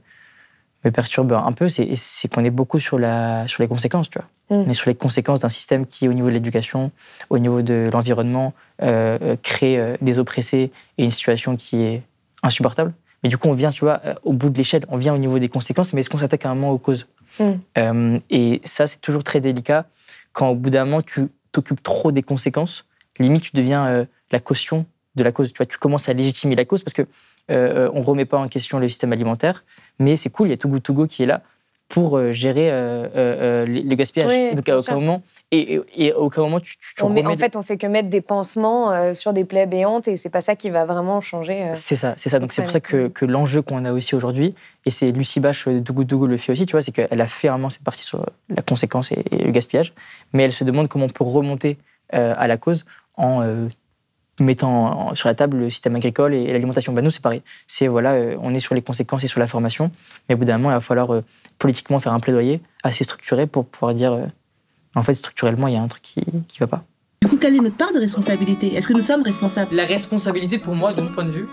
[0.86, 4.28] me perturbe un peu, c'est qu'on est beaucoup sur, la, sur les conséquences, tu vois.
[4.58, 4.68] Mm.
[4.68, 6.92] On est sur les conséquences d'un système qui, au niveau de l'éducation,
[7.30, 12.04] au niveau de l'environnement, euh, euh, crée euh, des oppressés et une situation qui est
[12.44, 12.94] insupportable.
[13.24, 15.40] Mais du coup, on vient, tu vois, au bout de l'échelle, on vient au niveau
[15.40, 17.08] des conséquences, mais est-ce qu'on s'attaque à un moment aux causes?
[17.40, 17.44] Mm.
[17.78, 19.86] Euh, Et ça, c'est toujours très délicat
[20.32, 22.86] quand au bout d'un moment, tu t'occupes trop des conséquences.
[23.20, 25.52] Limite, tu deviens euh, la caution de la cause.
[25.52, 27.06] Tu vois, tu commences à légitimer la cause parce que
[27.50, 29.64] euh, on remet pas en question le système alimentaire,
[30.00, 31.42] mais c'est cool, il y a Too Good To Go qui est là.
[31.92, 34.30] pour euh, gérer euh, le gaspillage.
[34.32, 37.10] Oui, donc à aucun moment, et, et- et à aucun moment tu, tu, tu On
[37.10, 40.30] met- en fait, on fait que mettre des pansements sur des plaies béantes et c'est
[40.30, 41.72] pas ça qui va vraiment changer.
[41.74, 42.38] C'est ça, c'est ça.
[42.38, 44.54] Donc c'est pour ça que, l'enjeu qu'on a aussi aujourd'hui,
[44.86, 47.26] et c'est Lucie Bache de Dougou Dougou le fait aussi, tu vois, c'est qu'elle a
[47.28, 48.24] fait vraiment cette partie sur
[48.56, 49.94] la conséquence et, et le gaspillage,
[50.34, 51.78] mais elle se demande comment on peut remonter
[52.14, 52.86] à la cause
[53.18, 53.42] en
[54.44, 56.94] mettant sur la table le système agricole et, l'alimentation.
[56.94, 57.42] Bah, nous, c'est pareil.
[57.68, 59.92] C'est voilà, euh, on est sur les conséquences et sur la formation,
[60.28, 61.24] mais au bout d'un moment, il va falloir euh,
[61.58, 64.26] politiquement faire un plaidoyer assez structuré pour pouvoir dire, euh,
[64.96, 66.84] en fait, structurellement, il y a un truc qui ne va pas.
[67.22, 68.74] Du coup, quelle est notre part de responsabilité?
[68.76, 69.76] Est-ce que nous sommes responsables?
[69.76, 71.48] La responsabilité, pour moi, de mon point de vue,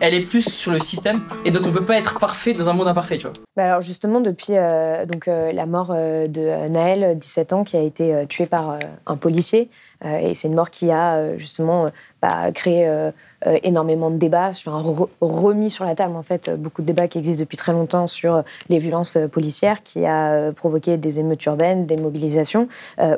[0.00, 1.22] elle est plus sur le système.
[1.44, 3.32] Et donc, on peut pas être parfait dans un monde imparfait, tu vois.
[3.56, 7.76] Bah alors justement, depuis euh, donc, euh, la mort euh, de Naël, 17 ans, qui
[7.76, 9.68] a été tué par un policier,
[10.04, 11.90] et c'est une mort qui a justement
[12.22, 12.88] bah, créé
[13.64, 17.08] énormément de débats, sur un re- remis sur la table en fait beaucoup de débats
[17.08, 21.86] qui existent depuis très longtemps sur les violences policières, qui a provoqué des émeutes urbaines,
[21.86, 22.68] des mobilisations.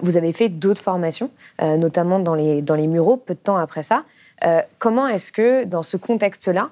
[0.00, 3.82] Vous avez fait d'autres formations, notamment dans les dans les Mureaux, peu de temps après
[3.82, 4.04] ça.
[4.44, 6.70] Euh, comment est-ce que dans ce contexte-là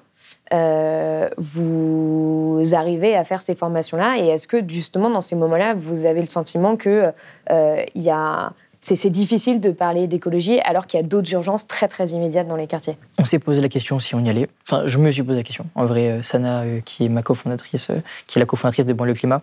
[0.53, 6.05] euh, vous arrivez à faire ces formations-là Et est-ce que justement dans ces moments-là, vous
[6.05, 7.11] avez le sentiment que
[7.51, 12.07] euh, a c'est difficile de parler d'écologie alors qu'il y a d'autres urgences très très
[12.07, 12.97] immédiates dans les quartiers?
[13.17, 14.47] On s'est posé la question si on y allait.
[14.65, 15.65] Enfin, je me suis posé la question.
[15.75, 17.91] En vrai, Sana, qui est ma cofondatrice,
[18.25, 19.41] qui est la cofondatrice de Banlieue Climat,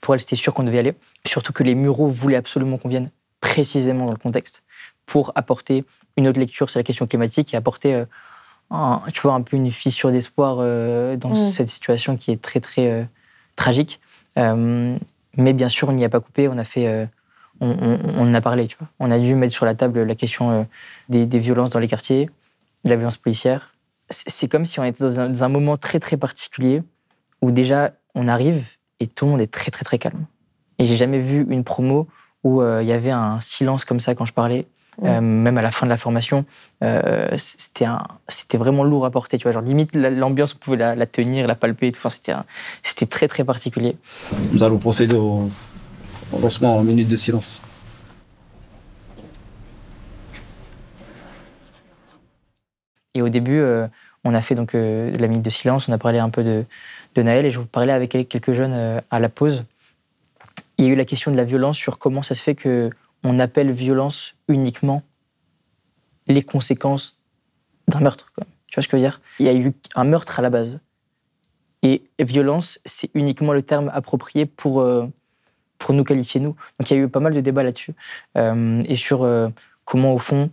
[0.00, 0.94] pour elle, c'était sûr qu'on devait y aller.
[1.26, 3.10] Surtout que les Mureaux voulaient absolument qu'on vienne
[3.40, 4.62] précisément dans le contexte
[5.06, 5.84] pour apporter
[6.16, 8.04] une autre lecture sur la question climatique et apporter, euh,
[8.70, 11.36] un- tu vois, un peu une fissure d'espoir euh, dans Mm.
[11.36, 13.04] cette situation qui est très, très euh,
[13.54, 14.00] tragique.
[15.38, 16.48] Mais bien sûr, on n'y a pas coupé.
[16.48, 17.08] On a fait.
[17.60, 17.74] on,
[18.18, 18.88] on- a parlé, tu vois.
[19.00, 20.64] On a dû mettre sur la table la question euh,
[21.08, 22.28] des, des violences dans les quartiers,
[22.84, 23.74] de la violence policière.
[24.10, 26.82] C'est comme si on était dans un, dans un moment très très particulier
[27.40, 30.26] où déjà on arrive et tout le monde est très très très calme.
[30.78, 32.06] Et j'ai jamais vu une promo
[32.44, 34.66] où euh, il y avait un silence comme ça quand je parlais.
[35.04, 36.46] Euh, même à la fin de la formation,
[36.82, 39.36] euh, c'était un- c'était vraiment lourd à porter.
[39.36, 41.88] Tu vois, genre limite la- l'ambiance, on pouvait la, la tenir, la palper.
[41.88, 41.98] et tout.
[42.00, 42.46] Enfin, c'était un-
[42.82, 43.96] c'était très très particulier.
[44.52, 45.50] Nous allons procéder au,
[46.32, 47.62] au lancement en minute de silence.
[53.14, 53.86] Et au début, euh,
[54.24, 56.64] on a fait donc euh, la minute de silence, on a parlé un peu de,
[57.14, 59.64] de Naël et je vous parlais avec quelques jeunes euh, à la pause.
[60.78, 62.90] Il y a eu la question de la violence sur comment ça se fait que
[63.26, 65.02] on appelle violence uniquement
[66.28, 67.20] les conséquences
[67.88, 68.32] d'un meurtre.
[68.68, 69.20] Tu vois ce que je veux dire?
[69.38, 70.80] Il y a eu un meurtre à la base.
[71.82, 75.06] Et violence, c'est uniquement le terme approprié pour, euh,
[75.78, 76.56] pour nous qualifier, nous.
[76.78, 77.94] Donc il y a eu pas mal de débats là-dessus.
[78.36, 79.48] Euh, et sur euh,
[79.84, 80.50] comment, au fond,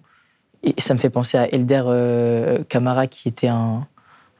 [0.63, 3.87] et ça me fait penser à Elder Camara, qui était un,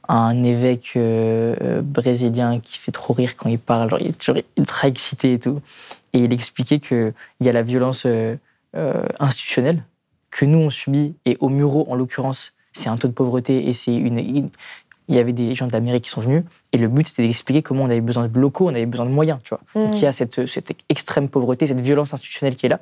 [0.10, 3.90] un évêque euh, euh, brésilien qui fait trop rire quand il parle.
[3.90, 5.62] Genre, il est toujours ultra excité et tout.
[6.14, 8.36] Et il expliquait qu'il y a la violence euh,
[8.76, 9.84] euh, institutionnelle
[10.30, 11.16] que nous, on subit.
[11.26, 14.50] Et au Muro, en l'occurrence, c'est un taux de pauvreté et c'est une, une-
[15.10, 16.44] Il y avait des gens de l'Amérique qui sont venus.
[16.72, 19.12] Et le but, c'était d'expliquer comment on avait besoin de locaux, on avait besoin de
[19.12, 19.62] moyens, tu vois.
[19.86, 22.80] Donc, il y a cette, cette extrême pauvreté, cette violence institutionnelle qui est là.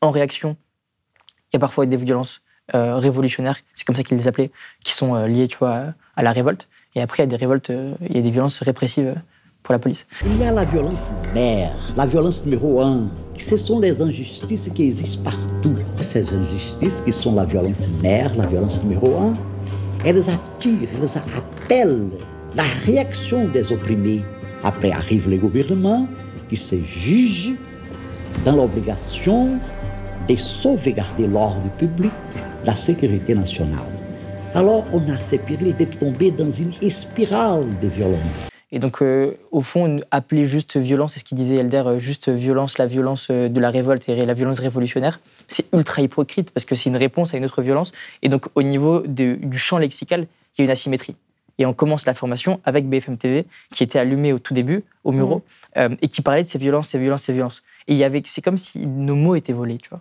[0.00, 0.56] En réaction,
[1.52, 2.42] il y a parfois des violences
[2.74, 4.50] euh, révolutionnaires, c'est comme ça qu'ils les appelaient,
[4.82, 6.68] qui sont euh, liées, tu vois, à, la révolte.
[6.94, 9.14] Et après, il y a des révoltes, euh, il y a des violences répressives
[9.62, 10.06] pour la police.
[10.24, 13.08] Il y a la violence mère, la violence numéro un.
[13.36, 15.76] Ce sont les injustices qui existent partout.
[16.00, 19.34] Ces injustices qui sont la violence mère, la violence numéro un,
[20.04, 22.10] elles attirent, elles appellent
[22.54, 24.22] la réaction des opprimés.
[24.62, 26.06] Après arrivent les gouvernements
[26.48, 27.54] qui se jugent
[28.44, 29.58] dans l'obligation
[30.28, 32.12] de sauvegarder l'ordre public,
[32.64, 33.86] la sécurité nationale.
[34.54, 38.48] Alors on a ces périls de tomber dans une spirale de violence.
[38.72, 42.28] Et donc, euh, au fond, appeler juste violence, c'est ce qu'il disait Elder, euh, juste
[42.28, 45.18] violence, la violence euh, de la révolte et la violence révolutionnaire,
[45.48, 47.90] c'est ultra hypocrite parce que c'est une réponse à une autre violence.
[48.22, 51.16] Et donc, au niveau de- du champ lexical, il y a une asymétrie.
[51.58, 55.10] Et on commence la formation avec BFM TV, qui était allumé au tout début, au
[55.10, 55.42] Muro,
[55.76, 57.64] euh, et qui parlait de ces violences, ces violences, ces violences.
[57.88, 60.00] Et il y avait, c'est comme si nos mots étaient volés, tu vois.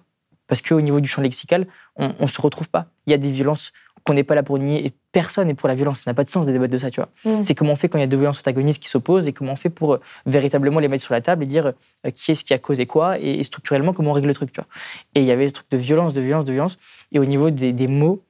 [0.50, 2.88] Parce qu'au niveau du champ lexical, on ne se retrouve pas.
[3.08, 3.72] Il y a des violences
[4.04, 6.02] qu'on n'est pas là pour nier et personne n'est pour la violence.
[6.02, 7.10] Ça n'a pas de sens de débattre de ça, tu vois.
[7.26, 7.44] Mm.
[7.44, 9.54] C'est comment on fait quand il y a deux violences antagonistes qui s'opposent et comment
[9.54, 12.44] on fait pour euh, véritablement les mettre sur la table et dire euh, qui est-ce
[12.44, 14.68] qui a causé quoi et, et structurellement comment on règle le truc, tu vois.
[15.16, 16.78] Et il y avait ce truc de violence, de violence, de violence.
[17.12, 18.22] Et au niveau des, des mots,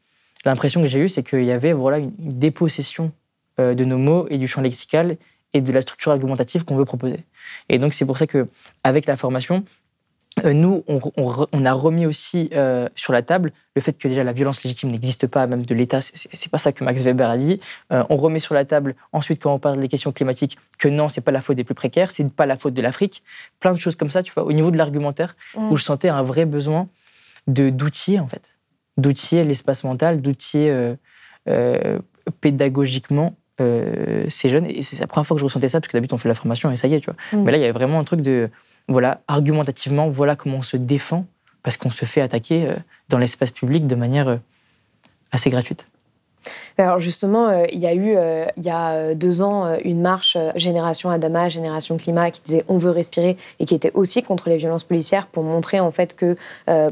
[0.46, 3.12] l'impression que j'ai eue, c'est qu'il y avait voilà, une dépossession
[3.60, 5.18] euh, de nos mots et du champ lexical
[5.54, 7.20] et de la structure argumentative qu'on veut proposer.
[7.70, 8.48] Et donc c'est pour ça que
[8.84, 9.64] avec la formation,
[10.54, 14.24] nous, on, on, on, a remis aussi euh, sur la table le fait que déjà
[14.24, 16.00] la violence légitime n'existe pas, même de l'État.
[16.02, 17.60] C'est pas ça que Max Weber a dit.
[17.92, 21.10] Euh, on remet sur la table ensuite quand on parle des questions climatiques que non,
[21.10, 23.22] c'est pas la faute des plus précaires, c'est pas la faute de l'Afrique.
[23.60, 24.46] Plein de choses comme ça, tu vois.
[24.46, 25.72] Au niveau de l'argumentaire, Mm.
[25.72, 26.88] où je sentais un vrai besoin
[27.48, 28.56] de d'outiller en fait,
[28.98, 30.96] d'outiller l'espace mental, d'outiller euh,
[31.48, 32.00] euh,
[32.42, 34.65] pédagogiquement euh, ces jeunes.
[34.65, 36.36] Et c'est la première fois que je ressentais ça parce que d'habitude on fait la
[36.36, 37.39] formation et ça y est, tu vois.
[37.39, 37.44] Mm.
[37.44, 38.50] Mais là, il y avait vraiment un truc de
[38.89, 41.25] voilà, argumentativement, voilà comment on se défend,
[41.63, 42.73] parce qu'on se fait attaquer euh,
[43.08, 44.38] dans l'espace public de manière euh,
[45.32, 45.88] assez gratuite.
[46.80, 50.00] Alors justement, euh, il y a eu, euh, il y a euh, deux ans, une
[50.00, 54.48] marche Génération Adama, Génération Climat, qui disait on veut respirer et qui était aussi contre
[54.48, 56.38] les violences policières pour montrer en fait que,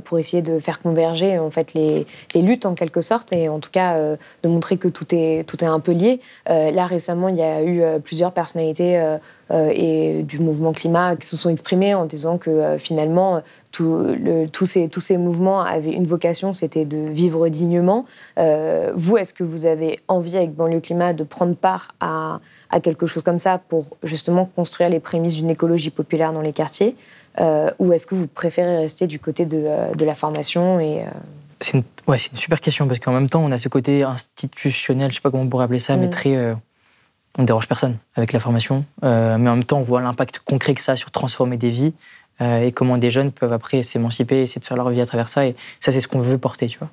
[0.03, 3.71] pour essayer de faire converger en fait les, luttes en quelque sorte et en tout
[3.71, 3.97] cas
[4.43, 6.19] de montrer que tout est, tout est un peu lié.
[6.47, 9.17] Là récemment, il y a eu plusieurs personnalités
[9.51, 15.01] et du mouvement climat qui se sont exprimés en disant que finalement tous, ces, tous
[15.01, 18.05] ces mouvements avaient une vocation, c'était de vivre dignement.
[18.37, 19.76] Vous, est-ce que vous avez
[20.07, 24.45] envie avec Banlieue Climat de prendre part à, à quelque chose comme ça pour justement
[24.45, 26.95] construire les prémices d'une écologie populaire dans les quartiers
[27.39, 31.01] Euh, Ou est-ce que vous préférez rester du côté de, euh, de la formation et,
[31.01, 31.09] euh,
[31.59, 34.01] C'est une, ouais, c'est une super question, parce qu'en même temps, on a ce côté
[34.03, 36.09] institutionnel, je sais pas comment on pourrait appeler ça, mais Mm.
[36.09, 36.35] très.
[36.35, 36.55] euh,
[37.37, 39.09] on dérange personne avec la formation, mais
[39.51, 41.93] en même temps, on voit l'impact concret que ça a sur transformer des vies
[42.41, 45.45] et comment des jeunes peuvent après s'émanciper, essayer de faire leur vie à travers ça.
[45.45, 46.89] Et ça, c'est ce qu'on veut porter, tu vois.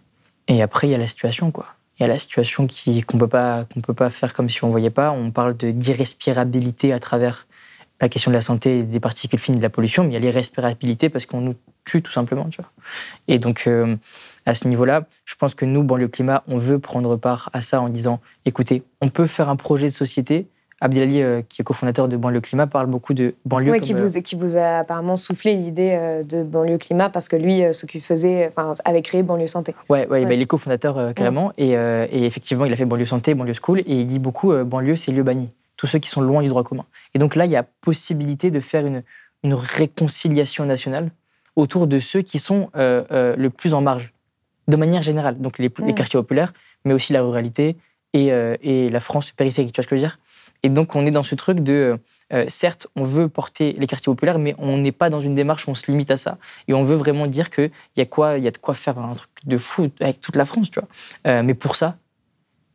[0.48, 1.64] Et après, il y a la situation, quoi.
[1.98, 4.64] Il y a la situation qui qu'on peut pas qu'on peut pas faire comme si
[4.64, 5.10] on voyait pas.
[5.12, 7.46] On parle de d'irrespirabilité à travers
[8.00, 10.16] la question de la santé, des particules fines, et de la pollution, mais il y
[10.16, 11.54] a l'irrespirabilité parce qu'on nous
[11.84, 12.70] tue tout simplement, tu vois.
[13.28, 13.96] Et donc euh,
[14.46, 17.80] à ce niveau-là, je pense que nous, banlieue climat, on veut prendre part à ça
[17.80, 20.48] en disant, écoutez, on peut faire un projet de société.
[20.84, 24.06] Abdelali, euh, qui est cofondateur de Banlieue Climat, parle beaucoup de banlieue comme, qui, euh,
[24.06, 27.86] vous, qui vous a apparemment soufflé l'idée euh, de Banlieue Climat parce que lui, ce
[27.86, 29.74] qu'il faisait, enfin, avait créé Banlieue Santé.
[29.88, 30.26] Ouais, ouais, Ouais.
[30.26, 31.52] bah, il est cofondateur carrément.
[31.56, 33.80] Et, et effectivement, il a fait banlieue santé, banlieue school.
[33.80, 35.50] Et il dit beaucoup banlieue, c'est lieu banni.
[35.78, 36.84] Tous ceux qui sont loin du droit commun.
[37.14, 39.02] Et donc là, il y a possibilité de faire une,
[39.42, 41.08] une réconciliation nationale
[41.56, 44.12] autour de ceux qui sont le plus en marge,
[44.68, 45.40] de manière générale.
[45.40, 46.52] Donc les, les quartiers populaires,
[46.84, 47.76] mais aussi la ruralité
[48.12, 48.26] et,
[48.62, 49.72] et la France périphérique.
[49.72, 50.18] Tu vois ce que je veux dire?
[50.64, 52.00] Et donc on est dans ce truc de,
[52.32, 55.68] euh, certes, on veut porter les quartiers populaires, mais on n'est pas dans une démarche
[55.68, 56.38] où on se limite à ça.
[56.66, 59.14] Et on veut vraiment dire qu'il y, a quoi- y a de quoi faire un
[59.14, 60.88] truc de fou avec toute la France, tu vois.
[61.26, 61.98] Euh, mais pour ça,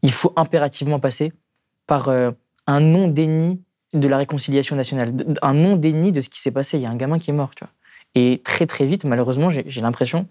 [0.03, 1.33] il faut impérativement passer
[1.87, 2.29] par euh,
[2.67, 3.59] un non-déni
[3.93, 6.77] de la réconciliation nationale, un non-déni de ce qui s'est passé.
[6.77, 7.73] Il y a un gamin qui est mort, tu vois.
[8.13, 10.27] Et très très vite, malheureusement, j'ai l'impression,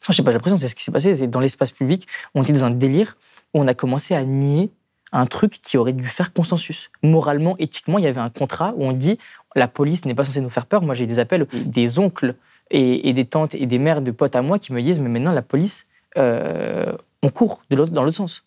[0.00, 2.44] enfin, je sais pas, l'impression, c'est ce qui s'est passé, c'est dans l'espace public, on
[2.44, 3.16] était dans un délire
[3.54, 4.70] où on a commencé à nier
[5.12, 6.90] un truc qui aurait dû faire consensus.
[7.02, 9.18] Moralement, éthiquement, il y avait un contrat où on dit
[9.56, 10.82] la police n'est pas censée nous faire peur.
[10.82, 12.36] Moi, j'ai des appels des oncles
[12.70, 15.08] et, et des tantes et des mères de potes à moi qui me disent mais
[15.08, 16.92] maintenant la police, euh,
[17.22, 18.44] on court de l'autre- dans l'autre sens.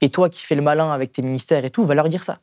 [0.00, 2.40] Et toi qui fais le malin avec tes ministères et tout, va leur dire ça.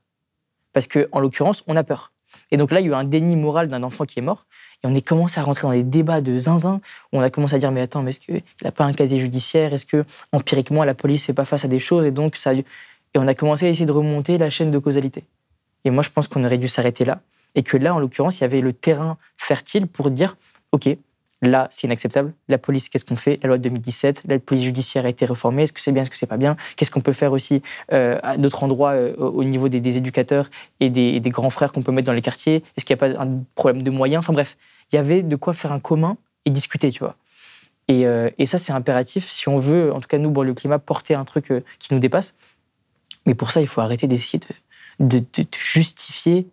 [0.73, 2.11] Parce que en l'occurrence, on a peur.
[2.51, 4.45] Et donc là, il y a eu un déni moral d'un enfant qui est mort.
[4.83, 7.55] Et on est commencé à rentrer dans des débats de zinzin où on a commencé
[7.55, 9.73] à dire mais attends, mais est-ce qu'il n'a pas un casier judiciaire?
[9.73, 12.53] Est-ce que empiriquement la police fait pas face à des choses et donc ça
[13.17, 15.23] Et on a commencé à essayer de remonter la chaîne de causalité.
[15.85, 17.21] Et moi, je pense qu'on aurait dû s'arrêter là.
[17.55, 20.37] Et que là, en l'occurrence, il y avait le terrain fertile pour dire
[20.71, 20.87] OK,
[21.41, 22.31] là, c'est inacceptable.
[22.47, 23.39] La police, qu'est-ce qu'on fait?
[23.41, 25.63] La loi de 2017, la police judiciaire a été réformée.
[25.63, 26.03] Est-ce que c'est bien?
[26.03, 26.57] Est-ce que c'est pas bien?
[26.75, 30.47] Qu'est-ce qu'on peut faire aussi euh, à d'autres endroits euh, au au niveau des, éducateurs
[30.79, 32.63] et des, grands frères qu'on peut mettre dans les quartiers?
[32.75, 34.19] Est-ce qu'il n'y a pas un problème de moyens?
[34.19, 34.57] Enfin bref,
[34.91, 37.15] il y avait de quoi faire un commun et discuter, tu vois.
[37.87, 40.53] Et, euh, et ça, c'est impératif si on veut, en tout cas nous, pour le
[40.53, 42.35] climat, porter un truc qui nous dépasse.
[43.27, 44.39] Mais pour ça, il faut arrêter d'essayer
[44.99, 46.47] de, de- de- de justifier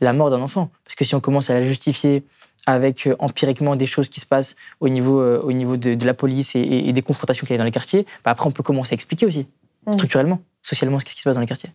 [0.00, 0.70] la mort d'un enfant.
[0.84, 2.22] Parce que si on commence à la justifier
[2.66, 6.06] avec euh, empiriquement des choses qui se passent au niveau, euh, au niveau de, de
[6.06, 8.46] la police et, et- et des confrontations qu'il y a dans les quartiers, bah après
[8.46, 9.46] on peut commencer à expliquer aussi,
[9.86, 9.92] Mm.
[9.94, 11.70] structurellement, socialement, ce qui se passe dans les quartiers.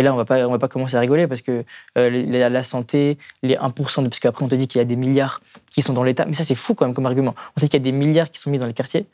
[0.00, 1.64] Et là, on va pas, on va pas commencer à rigoler parce que
[1.96, 4.84] euh, la, la santé, les 1%, de, parce qu'après on te dit qu'il y a
[4.84, 7.34] des milliards qui sont dans l'État, mais ça c'est fou quand même comme argument.
[7.56, 9.06] On dit qu'il y a des milliards qui sont mis dans les quartiers,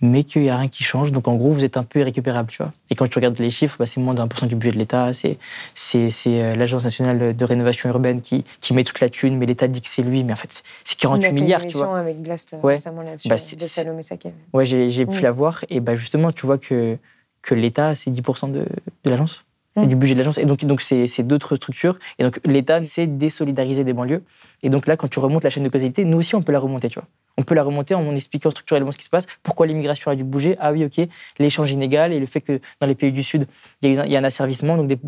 [0.00, 1.12] mais qu'il n'y a rien qui change.
[1.12, 2.72] Donc en gros, vous êtes un peu irrécupérable, tu vois.
[2.90, 5.12] Et quand tu regardes les chiffres, bah, c'est moins de 1% du budget de l'État.
[5.12, 5.38] C'est,
[5.74, 9.46] c'est, c'est euh, l'Agence nationale de rénovation urbaine qui, qui met toute la thune, mais
[9.46, 10.22] l'État dit que c'est lui.
[10.24, 11.98] Mais en fait, c'est- c'est On a 48 fait une milliards, tu vois.
[11.98, 12.74] avec Blast euh, Ouais.
[12.74, 14.32] récemment là-dessus, Bah, c'est- de c'est- Salomé Saké.
[14.52, 15.22] Ouais, j'ai, j'ai pu Mm.
[15.22, 15.64] la voir.
[15.70, 16.96] Et bah, justement, tu vois que,
[17.42, 18.66] que l'État, c'est 10% de,
[19.04, 19.44] de l'agence,
[19.76, 19.86] Mm.
[19.86, 20.38] du budget de l'agence.
[20.38, 21.98] Et donc, donc c'est, c'est d'autres structures.
[22.18, 24.22] Et donc, l'État, c'est désolidariser des banlieues.
[24.62, 26.58] Et donc là, quand tu remontes la chaîne de causalité, nous aussi, on peut la
[26.60, 27.08] remonter, tu vois.
[27.38, 30.24] On peut la remonter en expliquant structurellement ce qui se passe, pourquoi l'immigration a dû
[30.24, 30.56] bouger.
[30.58, 31.06] Ah oui, ok,
[31.38, 33.46] l'échange inégal et le fait que dans les pays du Sud,
[33.82, 34.98] il y a, un- asservissement, donc des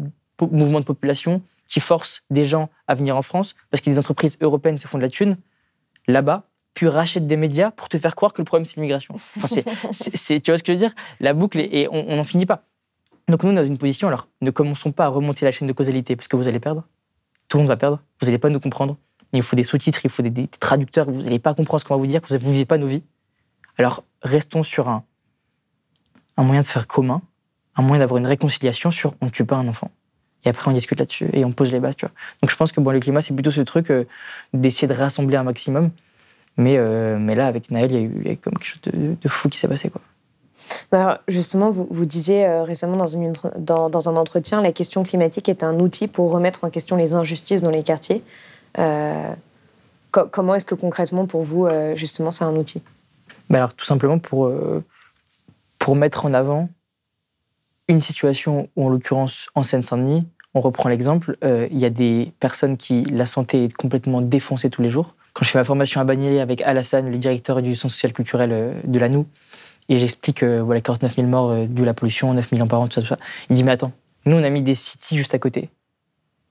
[0.50, 4.36] mouvements de population qui forcent des gens à venir en France parce que les entreprises
[4.40, 5.36] européennes se font de la thune.
[6.06, 9.14] là-bas, puis rachètent des médias pour te faire croire que le problème, c'est l'immigration.
[9.14, 9.46] Enfin,
[9.92, 10.94] c'est, tu vois ce que je veux dire?
[11.20, 12.62] La boucle, est- et on n'en finit pas.
[13.28, 15.68] Donc nous, on est dans une position, alors ne commençons pas à remonter la chaîne
[15.68, 16.84] de causalité, parce que vous allez perdre.
[17.48, 18.00] Tout le monde va perdre.
[18.20, 18.96] Vous n'allez pas nous comprendre.
[19.32, 21.10] Il faut des sous-titres, il faut des, traducteurs.
[21.10, 23.02] Vous n'allez pas comprendre ce qu'on va vous dire, vous ne vivez pas nos vies.
[23.76, 25.04] Alors restons sur un,
[26.36, 27.20] un moyen de faire commun,
[27.76, 29.90] un moyen d'avoir une réconciliation sur on ne tue pas un enfant.
[30.44, 32.14] Et après, on discute là-dessus et on pose les bases, tu vois.
[32.40, 34.04] Donc je pense que bon, le climat, c'est plutôt ce truc euh,
[34.52, 35.90] d'essayer de rassembler un maximum.
[36.56, 38.80] Mais, euh, mais là, avec Naël, il y, a eu- y a comme quelque chose
[38.82, 40.00] de, de fou qui s'est passé, quoi.
[40.90, 43.04] Bah, justement, vous, vous disiez euh, récemment
[43.58, 47.14] dans, dans un entretien, la question climatique est un outil pour remettre en question les
[47.14, 48.22] injustices dans les quartiers.
[48.78, 49.32] Euh,
[50.10, 52.82] co- comment est-ce que concrètement, pour vous, euh, justement, c'est un outil?
[53.52, 54.84] Alors, tout simplement pour, euh,
[55.78, 56.68] pour mettre en avant
[57.88, 62.76] une situation où, en l'occurrence, en Seine-Saint-Denis, on reprend l'exemple, il y a des personnes
[62.76, 65.14] qui, la santé est complètement défoncée tous les jours.
[65.34, 68.74] Quand je fais ma formation à Bagnolet avec Alassane, le directeur du centre social culturel
[68.82, 69.26] de la Nou,
[69.88, 72.88] et j'explique euh, voilà, 49 000 morts à la pollution, 9 000 ans par an,
[72.88, 73.18] tout ça, tout ça.
[73.48, 73.92] Il dit, mais attends,
[74.26, 75.70] nous, on a mis des cities juste à côté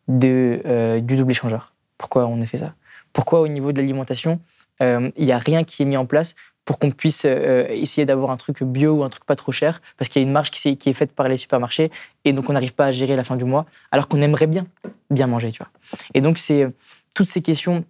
[0.08, 1.74] de, du double échangeur.
[1.98, 2.74] Pourquoi on a fait ça?
[3.14, 4.40] Pourquoi, au niveau de l'alimentation,
[4.82, 8.06] euh, il n'y a rien qui est mis en place pour qu'on puisse euh, essayer
[8.06, 10.34] d'avoir un truc bio ou un truc pas trop cher, parce qu'il y a une
[10.34, 11.92] marge qui, est faite par les supermarchés,
[12.26, 14.68] et donc on n'arrive pas à gérer la fin du mois, alors qu'on aimerait bien
[15.10, 15.70] bien manger, tu vois.
[16.14, 16.70] Et donc c'est euh,
[17.16, 17.86] toutes ces questions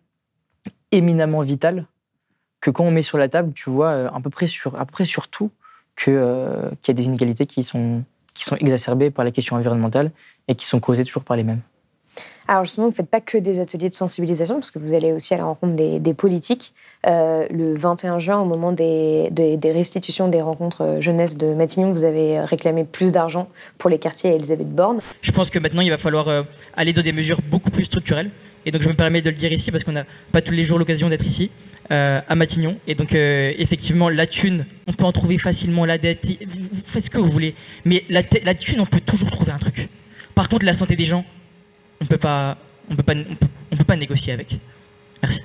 [0.91, 1.85] éminemment vitales
[2.61, 4.91] que quand on met sur la table, tu vois à peu près sur, à peu
[4.91, 5.51] près sur tout
[5.95, 10.11] qu'il y a des inégalités qui sont, qui sont exacerbées par les questions environnementales
[10.47, 11.61] et qui sont causées toujours par les mêmes.
[12.47, 15.11] Alors justement, vous ne faites pas que des ateliers de sensibilisation, parce que vous allez
[15.11, 16.73] aussi à la rencontre des, politiques.
[17.05, 21.53] Euh, le 21 juin, au moment des, des- des restitutions des rencontres euh, jeunesse de
[21.53, 24.99] Matignon, vous avez réclamé plus d'argent pour les quartiers à Elisabeth Borne.
[25.21, 26.43] Je pense que maintenant, il va falloir euh,
[26.75, 28.31] aller dans des mesures beaucoup plus structurelles.
[28.65, 30.65] Et donc, je me permets de le dire ici parce qu'on n'a pas tous les
[30.65, 31.51] jours l'occasion d'être ici,
[31.91, 32.77] euh, à Matignon.
[32.87, 36.25] Et donc, euh, effectivement, la thune, on peut en trouver facilement la dette.
[36.45, 37.55] Vous, faites ce que vous voulez.
[37.85, 39.87] Mais la, la thune, on peut toujours trouver un truc.
[40.35, 41.23] Par contre, la santé des gens,
[42.01, 42.57] on peut pas,
[42.91, 44.59] on peut pas, on peut, on peut pas négocier avec.
[45.21, 45.41] Merci.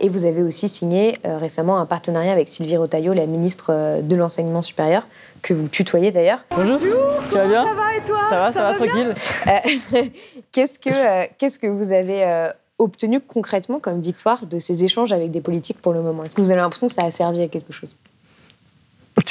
[0.00, 4.00] Et vous avez aussi signé euh, récemment un partenariat avec Sylvie Rotaillot, la ministre euh,
[4.00, 5.06] de l'Enseignement supérieur,
[5.42, 6.44] que vous tutoyez d'ailleurs.
[6.50, 6.78] Bonjour,
[7.28, 9.14] tu vas bien Ça va et toi Ça va, ça, va, tranquille
[9.46, 10.02] Euh,
[10.52, 15.12] Qu'est-ce que, euh, qu'est-ce que vous avez euh, obtenu concrètement comme victoire de ces échanges
[15.12, 16.24] avec des politiques pour le moment?
[16.24, 17.96] Est-ce que vous avez l'impression que ça a servi à quelque chose?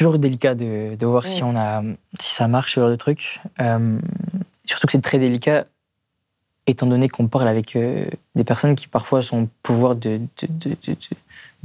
[0.02, 1.84] Toujours délicat de, de voir si, on a,
[2.20, 3.40] si ça marche, ce genre de truc.
[3.60, 4.00] Euh,
[4.66, 5.66] surtout que c'est très délicat,
[6.66, 10.20] étant donné qu'on parle avec euh, des personnes qui parfois sont au pouvoir de,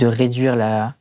[0.02, 0.94] réduire la,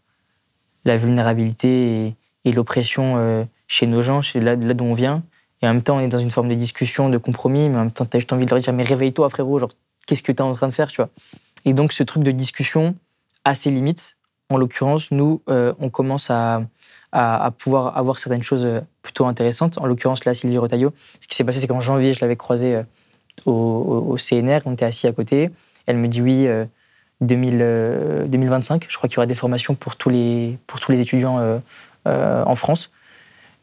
[0.86, 5.22] la vulnérabilité et, et l'oppression euh, chez nos gens, chez là, là d'où on vient.
[5.62, 7.80] Et en même temps, on est dans une forme de discussion, de compromis, mais en
[7.80, 9.72] même temps, tu as juste envie de leur dire Mais réveille-toi, frérot, genre,
[10.08, 11.10] qu'est-ce que tu es en train de faire, tu vois
[11.66, 12.96] Et donc, ce truc de discussion
[13.44, 14.15] a ses limites.
[14.50, 16.62] En l'occurrence, nous, euh, on commence à,
[17.58, 19.78] pouvoir avoir certaines choses euh, plutôt intéressantes.
[19.78, 22.76] En l'occurrence, là, Sylvie Rotaillot, ce qui s'est passé, c'est qu'en janvier, je l'avais croisée
[22.76, 22.84] euh,
[23.52, 25.50] au, CNR, on était assis à côté.
[25.88, 26.66] Elle me dit oui, euh,
[27.22, 30.58] 2000, euh, 2025, je crois qu'il y aura des formations pour tous les,
[30.90, 31.62] étudiants
[32.06, 32.92] en France.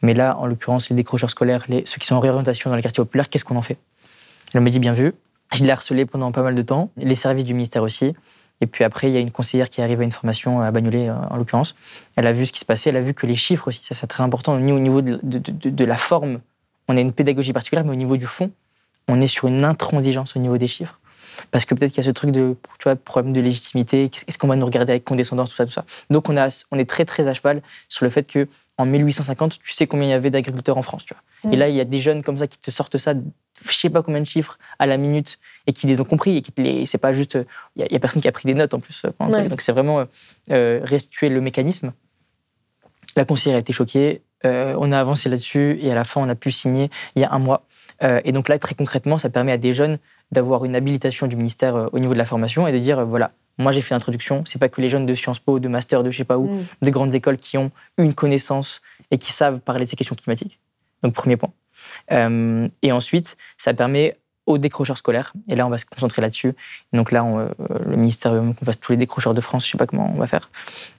[0.02, 3.04] Mais là, en l'occurrence, les décrocheurs scolaires, ceux qui sont en réorientation dans les quartiers
[3.04, 3.78] populaires, qu'est-ce qu'on en fait?
[4.52, 5.14] Elle me dit bien vu.
[5.54, 8.14] Je l'ai harcelé pendant pas mal de temps, les services du ministère aussi.
[8.62, 11.08] Et puis après, il y a une conseillère qui arrive à une formation à Bagnolet,
[11.08, 11.74] euh, en l'occurrence.
[12.16, 13.94] Elle a vu ce qui se passait, elle a vu que les chiffres aussi, ça
[13.94, 14.54] c'est très important.
[14.54, 16.40] Au niveau de, de- de- de la forme,
[16.88, 18.50] on a une pédagogie particulière, mais au niveau du fond,
[19.08, 21.00] on est sur une intransigeance au niveau des chiffres.
[21.50, 24.38] Parce que peut-être qu'il y a ce truc de tu vois, problème de légitimité, est-ce
[24.38, 25.84] qu'on va nous regarder avec condescendance, tout ça, tout ça.
[26.10, 28.46] Donc on, a, on est très très à cheval sur le fait que
[28.78, 31.04] en 1850, tu sais combien il y avait d'agriculteurs en France.
[31.04, 31.50] Tu vois.
[31.50, 31.52] Mm.
[31.52, 33.14] Et là, il y a des jeunes comme ça qui te sortent ça,
[33.64, 36.42] je sais pas combien de chiffres à la minute, et qui les ont compris, et
[36.42, 37.38] qui te les, c'est pas juste,
[37.76, 39.02] il y, a- il y a personne qui a pris des notes en plus.
[39.20, 39.48] Ouais.
[39.48, 40.04] Donc c'est vraiment euh,
[40.50, 41.92] euh, restituer le mécanisme.
[43.16, 46.28] La conseillère a été choquée, euh, on a avancé là-dessus, et à la fin, on
[46.28, 47.66] a pu signer il y a un mois.
[48.02, 49.98] Euh, et donc là, très concrètement, ça permet à des jeunes
[50.32, 53.72] d'avoir une habilitation du ministère au niveau de la formation et de dire, voilà, moi
[53.72, 56.16] j'ai fait l'introduction, c'est pas que les jeunes de Sciences Po, de master, de je
[56.18, 56.60] sais pas où, Mm.
[56.82, 60.58] des grandes écoles qui ont une connaissance et qui savent parler de ces questions climatiques.
[61.02, 61.50] Donc premier point.
[62.12, 66.52] Euh, et ensuite, ça permet aux décrocheurs scolaires, et là on va se concentrer là-dessus.
[66.92, 67.48] Donc là, on, euh,
[67.86, 70.18] le ministère veut qu'on fasse tous les décrocheurs de France, je sais pas comment on
[70.18, 70.50] va faire,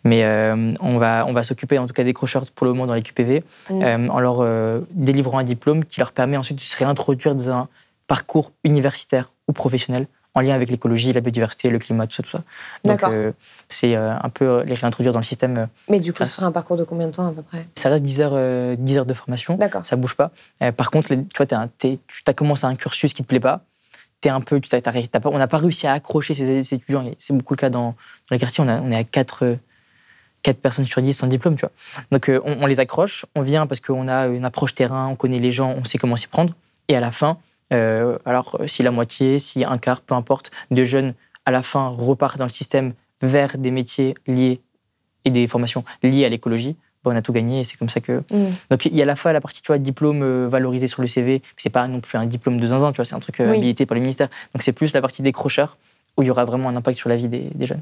[0.05, 2.85] mais euh, on va, on va s'occuper en tout cas des décrocheurs pour le moment
[2.87, 4.09] dans les QPV, Mm.
[4.09, 4.45] en leur
[4.91, 7.67] délivrant un diplôme qui leur permet ensuite de se réintroduire dans un
[8.07, 12.21] parcours universitaire ou professionnel en lien avec l'écologie, la biodiversité, le climat, tout ça.
[12.23, 12.43] Tout ça.
[12.83, 13.31] Donc euh,
[13.69, 15.67] c'est euh, un peu euh, les réintroduire dans le système.
[15.89, 17.65] Mais du coup, ce sera un parcours de combien de temps à peu près?
[17.75, 19.55] Ça reste 10 heures, euh, 10 heures de formation.
[19.55, 19.85] D'accord.
[19.85, 20.31] Ça bouge pas.
[20.75, 23.61] Par contre, tu vois, tu as commencé un cursus qui te plaît pas.
[24.21, 27.03] t'es un peu, t'as pas- on n'a pas réussi à accrocher ces, ces étudiants.
[27.19, 27.95] C'est beaucoup le cas dans, dans
[28.31, 28.63] les quartiers.
[28.63, 29.57] On, a- on est à 4,
[30.61, 31.71] personnes sur 10 sans diplôme, tu vois.
[32.11, 35.15] Donc euh, on, on les accroche, on vient parce qu'on a une approche terrain, on
[35.15, 36.53] connaît les gens, on sait comment s'y prendre.
[36.87, 37.37] Et à la fin,
[37.71, 41.13] euh, alors euh, si la moitié, si un quart, peu importe, de jeunes
[41.45, 44.61] à la fin repartent dans le système vers des métiers liés
[45.25, 47.99] et des formations liées à l'écologie, bah, on a tout gagné et c'est comme ça
[48.01, 48.23] que.
[48.31, 48.51] Mm.
[48.69, 51.01] Donc il y a à la fois la partie tu vois, diplôme euh, valorisé sur
[51.01, 53.37] le CV, c'est pas non plus un diplôme de zinzin, tu vois, c'est un truc
[53.39, 53.57] Oui.
[53.57, 54.29] habilité par le ministère.
[54.53, 55.77] Donc c'est plus la partie décrocheur
[56.17, 57.81] où il y aura vraiment un impact sur la vie des, des jeunes.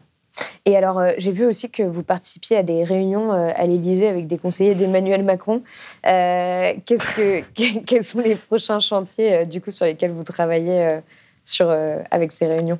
[0.66, 4.08] Et alors, euh, j'ai vu aussi que vous participiez à des réunions euh, à l'Élysée
[4.08, 5.64] avec des conseillers d'Emmanuel Macron.
[6.06, 10.24] Euh, qu'est-ce que, que- quels sont les prochains chantiers euh, du coup sur lesquels vous
[10.24, 11.00] travaillez
[11.46, 11.70] sur,
[12.12, 12.80] avec ces réunions?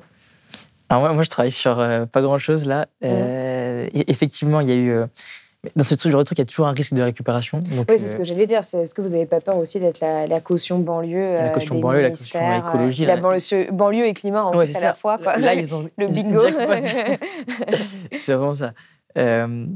[0.88, 1.76] Alors moi, moi, je travaille sur
[2.12, 2.86] pas grand-chose là.
[3.02, 4.94] Et effectivement, il y a eu...
[5.64, 7.58] euh, dans ce truc, genre de truc, il y a toujours un risque de récupération.
[7.58, 8.60] Donc, Oui, c'est euh, ce que j'allais dire.
[8.60, 11.74] Est-ce que vous n'avez pas peur aussi d'être la, la caution banlieue La euh, caution
[11.74, 14.76] des banlieue, la caution ministères, euh, écologie, La banlieue, banlieue et climat en Ouais, plus
[14.76, 15.18] à la fois.
[15.18, 15.36] Quoi.
[15.36, 16.40] Là, ils ont le bingo.
[18.16, 18.72] c'est vraiment ça.
[19.18, 19.66] Euh,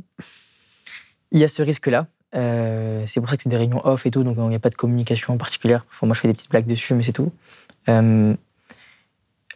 [1.33, 2.07] il y a ce risque-là.
[2.35, 4.59] Euh, c'est pour ça que c'est des réunions off et tout, donc il n'y a
[4.61, 5.87] pas de communication particulière.
[5.91, 7.33] Enfin, moi, je fais des petites blagues dessus, mais c'est tout.
[7.89, 8.35] Euh,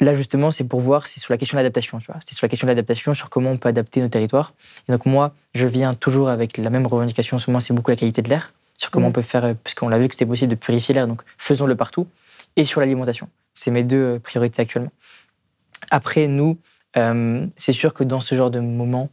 [0.04, 1.98] là, justement, c'est pour voir, c'est sur la question de l'adaptation.
[2.26, 4.54] C'est sur la question de l'adaptation, sur comment on peut adapter nos territoires.
[4.88, 7.36] Et donc, moi, je viens toujours avec la même revendication.
[7.36, 9.10] En ce moment, c'est beaucoup la qualité de l'air, sur comment Mhm.
[9.10, 11.22] on peut faire, euh, parce qu'on l'a vu que c'était possible de purifier l'air, donc
[11.36, 12.06] faisons-le partout.
[12.56, 13.28] Et sur l'alimentation.
[13.54, 14.90] C'est mes deux euh, priorités actuellement.
[15.90, 16.58] Après, nous,
[16.96, 19.08] euh, c'est sûr que dans ce genre de moment,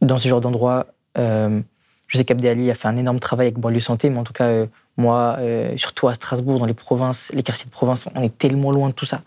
[0.00, 0.86] dans ce genre d'endroit,
[1.18, 1.60] euh,
[2.06, 4.32] je sais qu'Abdel Ali a fait un énorme travail avec Banlieue Santé, mais en tout
[4.32, 4.66] cas, euh,
[4.96, 5.38] moi,
[5.76, 8.94] surtout à Strasbourg, dans les provinces, les quartiers de province, on est tellement loin de
[8.94, 9.22] tout ça.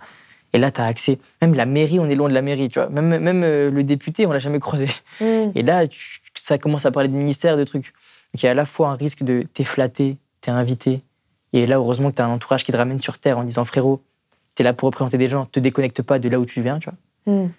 [0.54, 1.20] Et là, tu as accès.
[1.42, 2.90] Même la mairie, on est loin de la mairie, tu vois.
[2.90, 4.88] Même, même euh, le député, on l'a jamais croisé.
[5.22, 5.52] Mm.
[5.56, 7.86] Et là, tu- ça commence à parler de ministère, de trucs.
[8.34, 11.02] Donc il y a à la fois un risque de t'es flatté, t'es invité.
[11.54, 13.66] Et là, heureusement que tu as un entourage qui te ramène sur terre en disant
[13.66, 14.02] frérot,
[14.56, 16.90] t'es là pour représenter des gens, te déconnecte pas de là où tu viens, tu
[17.26, 17.34] vois.
[17.34, 17.50] Mm.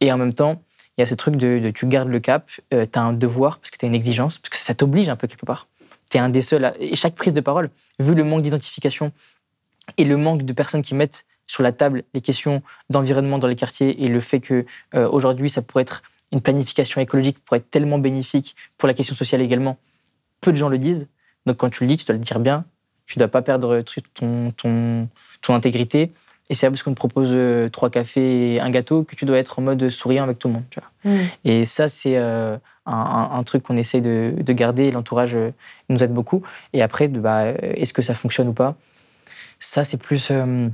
[0.00, 0.60] Et en même temps,
[0.96, 3.58] il y a ce truc de, de tu gardes le cap, tu as un devoir
[3.58, 5.68] parce que tu as une exigence, parce que ça t'oblige un peu quelque part.
[6.10, 6.64] Tu es un des seuls.
[6.64, 9.12] à- Et chaque prise de parole, vu le manque d'identification
[9.96, 13.56] et le manque de personnes qui mettent sur la table les questions d'environnement dans les
[13.56, 17.70] quartiers et le fait que euh, aujourd'hui ça pourrait être une planification écologique pourrait être
[17.70, 19.78] tellement bénéfique pour la question sociale également.
[20.40, 21.08] Peu de gens le disent.
[21.46, 22.64] Donc quand tu le dis, tu dois le dire bien.
[23.06, 23.82] Tu dois pas perdre
[24.14, 25.08] ton, ton,
[25.42, 26.12] ton intégrité.
[26.48, 29.24] Et c'est pas parce qu'on te propose euh, trois cafés et un gâteau que tu
[29.24, 30.64] dois être en mode souriant avec tout le monde.
[30.70, 31.12] Tu vois.
[31.12, 31.18] Mm.
[31.44, 34.84] Et ça, c'est euh, un, truc qu'on essaye de, de garder.
[34.84, 35.52] et L'entourage euh,
[35.88, 36.42] nous aide beaucoup.
[36.72, 38.76] Et après, bah, euh, est-ce que ça fonctionne ou pas?
[39.58, 40.68] Ça, c'est plus euh,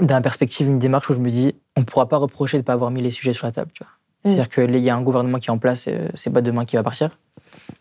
[0.00, 2.62] dans la perspective, une démarche où je me dis, on ne pourra pas reprocher de
[2.62, 3.70] ne pas avoir mis les sujets sur la table.
[3.74, 3.92] tu vois.
[4.24, 6.76] C'est-à-dire qu'il y a un gouvernement qui est en place, euh, c'est pas demain qui
[6.76, 7.18] va partir.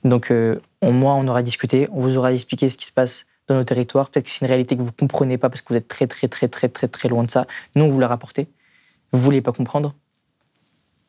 [0.03, 3.25] Donc, euh, au moins, on aura discuté, on vous aura expliqué ce qui se passe
[3.47, 4.09] dans nos territoires.
[4.09, 6.27] Peut-être que c'est une réalité que vous comprenez pas parce que vous êtes très, très,
[6.27, 7.45] très, très, très, très loin de ça.
[7.75, 8.47] Nous, on vous l'a rapporté.
[9.11, 9.93] Vous voulez pas comprendre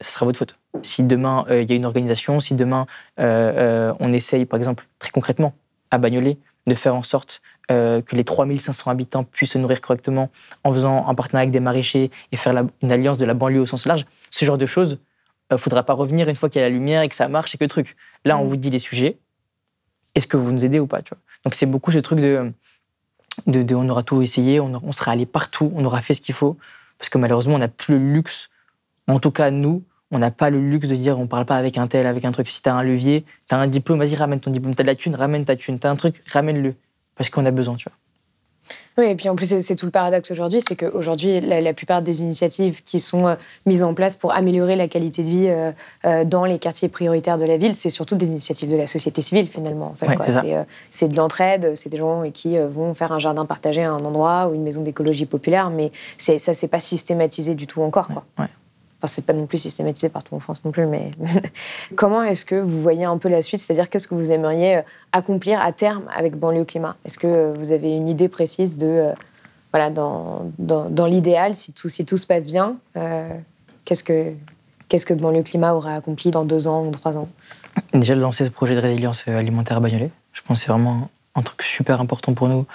[0.00, 0.58] ce sera votre faute.
[0.82, 2.86] Si demain, euh, il y a une organisation, si demain,
[3.18, 5.54] euh, on essaye, par exemple, très concrètement,
[5.90, 7.40] à Bagnolet, de faire en sorte
[7.70, 10.30] euh, que les 3500 habitants puissent se nourrir correctement
[10.64, 13.60] en faisant un partenariat avec des maraîchers et faire la- une alliance de la banlieue
[13.60, 14.98] au sens large, ce genre de choses,
[15.50, 17.28] il ne faudra pas revenir une fois qu'il y a la lumière et que ça
[17.28, 17.96] marche et que truc.
[18.24, 19.18] Là, on vous dit les sujets.
[20.14, 21.18] Est-ce que vous nous aidez ou pas tu vois?
[21.44, 22.52] Donc, c'est beaucoup ce truc de,
[23.46, 26.20] de, de on aura tout essayé, on, on sera allé partout, on aura fait ce
[26.20, 26.56] qu'il faut.
[26.98, 28.50] Parce que malheureusement, on n'a plus le luxe,
[29.08, 31.78] en tout cas nous, on n'a pas le luxe de dire on parle pas avec
[31.78, 32.48] un tel, avec un truc.
[32.48, 34.74] Si tu as un levier, tu as un diplôme, vas-y, ramène ton diplôme.
[34.74, 35.78] Tu as de la thune, ramène ta thune.
[35.78, 36.74] Tu as un truc, ramène-le.
[37.16, 37.96] Parce qu'on a besoin, tu vois.
[38.98, 42.02] Oui, et puis en plus, c'est- tout le paradoxe aujourd'hui, c'est qu'aujourd'hui, la, la plupart
[42.02, 43.34] des initiatives qui sont euh,
[43.64, 45.70] mises en place pour améliorer la qualité de vie euh,
[46.04, 49.22] euh, dans les quartiers prioritaires de la ville, c'est surtout des initiatives de la société
[49.22, 49.86] civile, finalement.
[49.86, 53.82] En fait, Ouais, c'est de l'entraide, c'est des gens qui vont faire un jardin partagé
[53.84, 57.82] à un endroit ou une maison d'écologie populaire, mais ça, c'est pas systématisé du tout
[57.82, 58.08] encore.
[58.08, 58.24] Quoi.
[58.38, 58.46] Ouais.
[59.02, 61.10] Enfin, c'est pas non plus systématisé partout en France non plus, mais
[61.96, 63.58] comment est-ce que vous voyez un peu la suite?
[63.60, 64.82] C'est-à-dire qu'est-ce que vous aimeriez euh,
[65.12, 66.96] accomplir à terme avec Banlieue Climat?
[67.06, 69.12] Est-ce que euh, vous avez une idée précise de, euh,
[69.72, 72.76] voilà, dans, dans, l'idéal, si tout, si tout se passe bien,
[73.86, 74.34] qu'est-ce que
[74.88, 77.28] qu'est-ce que Banlieue Climat aura accompli dans deux ans ou trois ans?
[77.94, 81.08] Déjà, de lancer ce projet de résilience alimentaire à Bagnolet, je pense que c'est vraiment
[81.36, 82.66] un truc super important pour nous.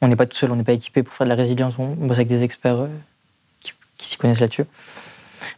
[0.00, 1.78] On n'est pas tout seul, on n'est pas équipé pour faire de la résilience.
[1.78, 2.88] On bosse avec des experts
[3.60, 4.64] qui s'y connaissent là-dessus.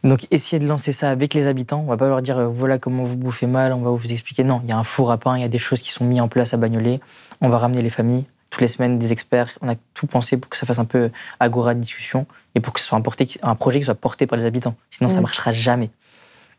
[0.04, 1.80] Donc, essayer de lancer ça avec les habitants.
[1.80, 4.44] On va pas leur dire euh, voilà comment vous bouffez mal, on va vous expliquer.
[4.44, 6.04] Non, il y a un four à pain, il y a des choses qui sont
[6.04, 7.00] mises en place à Bagnolet.
[7.40, 9.50] On va ramener les familles toutes les semaines, des experts.
[9.62, 12.26] On a tout pensé pour que ça fasse un peu agora de discussion
[12.56, 14.74] et pour que ce soit un, porté- un projet qui soit porté par les habitants.
[14.90, 15.22] Sinon, ça Mhm.
[15.22, 15.90] marchera jamais.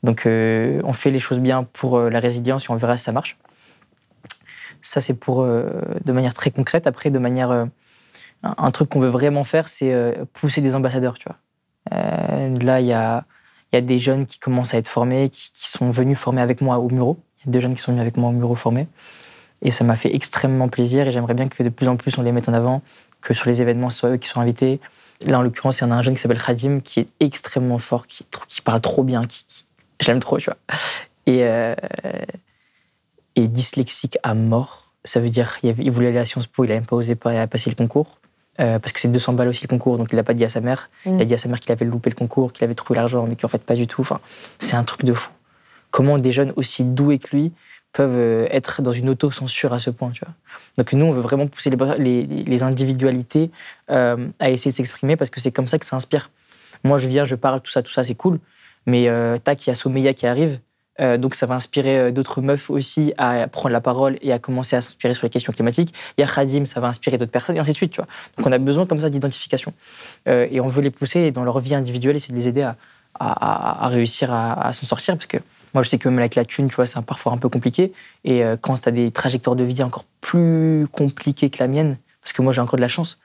[0.01, 3.03] Donc, euh, on fait les choses bien pour euh, la résilience et on verra si
[3.03, 3.38] ça marche.
[4.82, 5.69] Ça, c'est pour euh,
[6.05, 6.88] de manière très concrète.
[6.88, 7.69] Après, de manière un,
[8.43, 9.93] un truc qu'on veut vraiment faire, c'est
[10.34, 11.38] pousser des ambassadeurs, tu vois.
[11.93, 13.25] Euh, là, il y a,
[13.73, 16.79] y a des jeunes qui commencent à être formés, qui, sont venus former avec moi
[16.79, 17.17] au Muro.
[17.39, 18.88] Il y a deux jeunes qui sont venus avec moi au Muro former.
[19.61, 22.23] Et ça m'a fait extrêmement plaisir et j'aimerais bien que de plus en plus on
[22.23, 22.82] les mette en avant,
[23.21, 24.79] que sur les événements, ce soit eux qui sont invités.
[25.25, 27.77] Là, en l'occurrence, il y en a un jeune qui s'appelle Khadim, qui est extrêmement
[27.77, 28.25] fort, qui,
[28.63, 29.45] parle trop bien, qui,
[30.07, 30.57] l'aime trop, tu vois.
[31.27, 31.75] Et, euh,
[33.36, 34.93] et dyslexique à mort.
[35.03, 37.47] Ça veut dire il, voulait aller à Sciences Po, il n'a même pas osé pas-
[37.47, 38.19] passer le concours.
[38.60, 40.49] Euh, parce que c'est 200 balles aussi le concours, donc il n'a pas dit à
[40.49, 40.89] sa mère.
[41.06, 41.16] Mm.
[41.16, 43.26] Il a dit à sa mère qu'il avait loupé le concours, qu'il avait trouvé l'argent,
[43.28, 44.02] mais qu'en fait pas du tout.
[44.02, 44.20] Enfin,
[44.60, 45.32] c'est un truc de fou.
[45.89, 47.52] Comment des jeunes aussi doués que lui
[47.93, 50.34] peuvent euh, être dans une auto-censure à ce point, tu vois.
[50.78, 53.52] Donc nous, on veut vraiment pousser les, bras- les, les individualités
[53.89, 56.30] euh, à essayer de s'exprimer parce que c'est comme ça que ça inspire.
[56.86, 58.39] Moi, je viens, je parle, tout ça, tout ça, c'est cool.
[58.86, 60.60] Mais euh, tac, il y a Someya qui arrive.
[60.99, 64.39] Euh, donc ça va inspirer euh, d'autres meufs aussi à prendre la parole et à
[64.39, 65.93] commencer à s'inspirer sur les questions climatiques.
[66.17, 68.07] Il y a Khadim, ça va inspirer d'autres personnes et ainsi de suite, tu vois.
[68.37, 69.73] Donc on a besoin comme ça d'identification.
[70.27, 72.69] Euh, et on veut les pousser dans leur vie individuelle, essayer de les aider
[73.19, 75.37] à, réussir à, s'en sortir parce que
[75.73, 77.93] moi je sais que même avec la thune, c'est parfois un peu compliqué.
[78.23, 82.33] Et quand tu as des trajectoires de vie encore plus compliquées que la mienne, parce
[82.33, 83.19] que moi j'ai encore de la chance,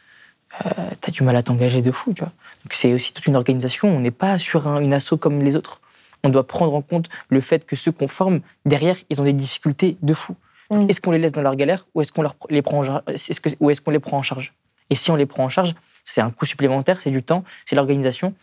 [0.65, 2.33] euh, tu as du mal à t'engager de fou, tu vois.
[2.65, 5.57] Donc c'est aussi toute une organisation, on n'est pas sur un- une asso comme les
[5.57, 5.81] autres.
[6.27, 9.33] On doit prendre en compte le fait que ceux qu'on forme, derrière, ils ont des
[9.33, 10.35] difficultés de fou.
[10.71, 10.87] Mm.
[10.89, 13.41] Est-ce qu'on les laisse dans leur galère ou est-ce qu'on les prend en charge est-ce
[13.41, 14.53] que- ou est-ce qu'on les prend en charge?
[14.91, 15.75] Et si on les prend en charge,
[16.05, 18.35] c'est un coût supplémentaire, c'est du temps, c'est l'organisation,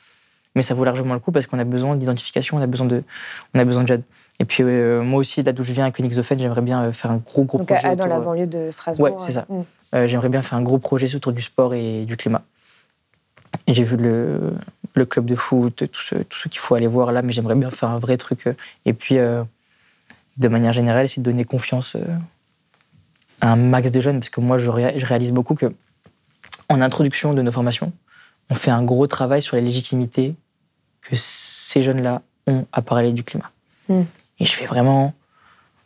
[0.55, 3.03] mais ça vaut largement le coup parce qu'on a besoin d'identification, on a besoin de,
[3.53, 4.01] on a besoin de.
[4.39, 7.11] Et puis euh, moi aussi, là d'où je viens, avec Unixophène, j'aimerais bien euh, faire
[7.11, 7.85] un gros gros Donc, projet.
[7.85, 9.05] à- dans autour, la euh, banlieue de Strasbourg.
[9.05, 9.45] Ouais, c'est ça.
[9.49, 9.61] Mm.
[9.95, 12.43] euh, j'aimerais bien faire un gros projet autour du sport et du climat.
[13.67, 14.53] J'ai vu le,
[14.93, 17.55] le club de foot, tout ce, tout ce qu'il faut aller voir là, mais j'aimerais
[17.55, 18.47] bien faire un vrai truc.
[18.47, 18.53] euh,
[18.85, 19.43] Et puis, euh,
[20.37, 22.03] de manière générale, essayer de donner confiance euh,
[23.41, 25.73] à un max de jeunes, parce que moi, je, ré- je réalise beaucoup que
[26.69, 27.93] en introduction de nos formations,
[28.49, 30.35] on fait un gros travail sur les légitimités
[31.01, 33.51] que ces jeunes-là ont à parler du climat.
[33.89, 34.01] Mm.
[34.39, 35.13] Et je fais vraiment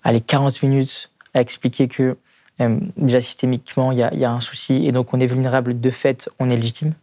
[0.03, 2.17] aller 40 minutes à expliquer que
[2.61, 5.27] euh, déjà systémiquement, il y, a- il y a un souci et donc on est
[5.27, 6.93] vulnérable de fait, on est légitime.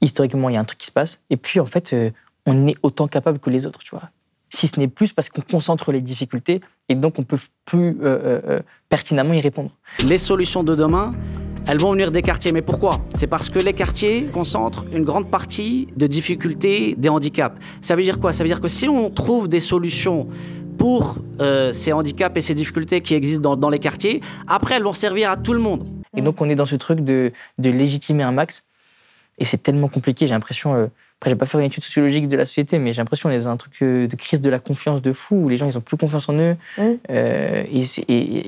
[0.00, 1.20] Historiquement, il y a un truc qui se passe.
[1.30, 2.10] Et puis en fait, euh,
[2.44, 4.10] on est autant capable que les autres, tu vois.
[4.48, 8.40] Si ce n'est plus parce qu'on concentre les difficultés et donc on peut plus euh,
[8.48, 9.70] euh, pertinemment y répondre.
[10.04, 11.10] Les solutions de demain,
[11.66, 12.52] elles vont venir des quartiers.
[12.52, 13.00] Mais pourquoi?
[13.14, 17.58] C'est parce que les quartiers concentrent une grande partie de difficultés, des handicaps.
[17.80, 18.32] Ça veut dire quoi?
[18.32, 20.28] Ça veut dire que si on trouve des solutions
[20.78, 24.84] pour euh, ces handicaps et ces difficultés qui existent dans, dans les quartiers, après elles
[24.84, 25.84] vont servir à tout le monde.
[26.16, 28.64] Et donc, on est dans ce truc de, de légitimer un max.
[29.38, 30.74] Et c'est tellement compliqué, j'ai l'impression.
[30.74, 30.86] euh,
[31.20, 33.40] après, j'ai pas fait une étude sociologique de la société, mais j'ai l'impression qu'on est
[33.40, 35.76] dans un truc euh, de crise de la confiance de fou, où les gens, ils
[35.78, 36.56] ont plus confiance en eux.
[36.78, 36.82] Mm.
[37.10, 37.84] Euh, et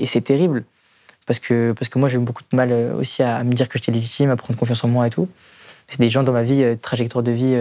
[0.07, 0.65] c'est- terrible.
[1.27, 3.53] Parce que, parce que moi, j'ai eu beaucoup de mal euh, aussi à, à me
[3.53, 5.29] dire que j'étais légitime, à prendre confiance en moi et tout.
[5.89, 7.57] C'est des gens dans ma vie, euh, trajectoire de vie,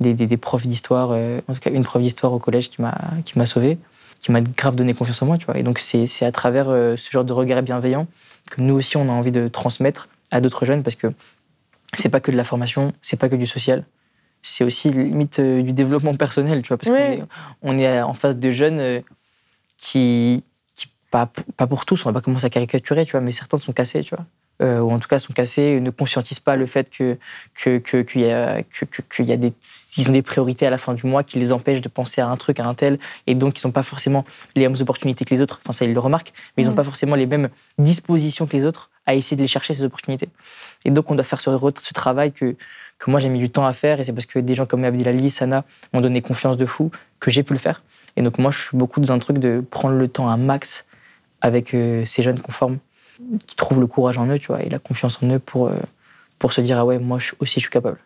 [0.00, 3.46] des, des- des profs d'histoire, en tout cas une prof d'histoire au collège qui m'a
[3.46, 3.78] sauvé,
[4.20, 5.58] qui m'a grave donné confiance en moi, tu vois.
[5.58, 8.06] Et donc, c'est c'est à travers ce genre de regard bienveillant
[8.50, 11.08] que nous aussi, on a envie de transmettre à d'autres jeunes parce que
[11.92, 13.84] c'est pas que de la formation, c'est pas que du social.
[14.42, 17.22] C'est aussi limite euh, du développement personnel, tu vois, parce qu'on est,
[17.62, 19.00] on est en face de jeunes euh,
[19.78, 23.32] qui, qui pas, pas pour tous, on va pas commencer à caricaturer, tu vois, mais
[23.32, 24.26] certains sont cassés, tu vois.
[24.62, 27.18] Euh, ou en tout cas sont cassés, ne conscientisent pas le fait que
[27.54, 29.52] que que- qu'il y a que, que- qu'il y a des
[29.96, 32.28] ils ont des priorités à la fin du mois qui les empêchent de penser à
[32.28, 33.00] un truc à un tel.
[33.26, 34.24] Et donc ils n'ont pas forcément
[34.54, 35.58] les mêmes opportunités que les autres.
[35.60, 36.32] Enfin ça ils le remarquent.
[36.56, 36.76] Mais ils n'ont Mm.
[36.76, 37.48] pas forcément les mêmes
[37.78, 40.28] dispositions que les autres à essayer de les chercher ces opportunités.
[40.84, 41.50] Et donc on doit faire ce,
[41.80, 42.54] ce travail que
[43.00, 43.98] que moi j'ai mis du temps à faire.
[43.98, 47.30] Et c'est parce que des gens comme Abdelali Sana m'ont donné confiance de fou que
[47.32, 47.82] j'ai pu le faire.
[48.16, 50.86] Et donc moi je suis beaucoup dans un truc de prendre le temps un max
[51.40, 52.78] avec euh, ces jeunes conformes
[53.46, 55.74] qui trouvent le courage en eux, tu vois, et la confiance en eux pour, euh,
[56.38, 57.98] pour se dire ah ouais, moi aussi je suis capable.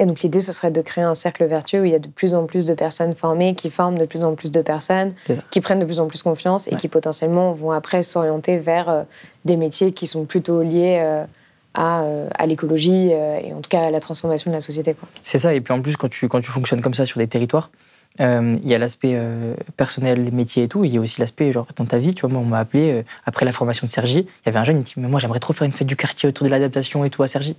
[0.00, 2.08] Et donc l'idée, ce serait de créer un cercle vertueux où il y a de
[2.08, 5.14] plus en plus de personnes formées, qui forment de plus en plus de personnes,
[5.50, 9.02] qui prennent de plus en plus confiance et qui potentiellement vont après s'orienter vers euh,
[9.44, 11.24] des métiers qui sont plutôt liés euh,
[11.74, 14.94] à, à l'écologie et en tout cas à la transformation de la société.
[15.22, 17.28] C'est ça, et puis en plus, quand tu, quand tu fonctionnes comme ça sur des
[17.28, 17.70] territoires,
[18.20, 21.50] euh, il y a l'aspect euh, personnel, métier et tout, il y a aussi l'aspect,
[21.52, 23.90] genre, dans ta vie, tu vois, moi, on m'a appelé, euh, après la formation de
[23.90, 25.72] Sergi, il y avait un jeune, il me dit, mais moi, j'aimerais trop faire une
[25.72, 27.56] fête du quartier autour de l'adaptation et tout à Sergi.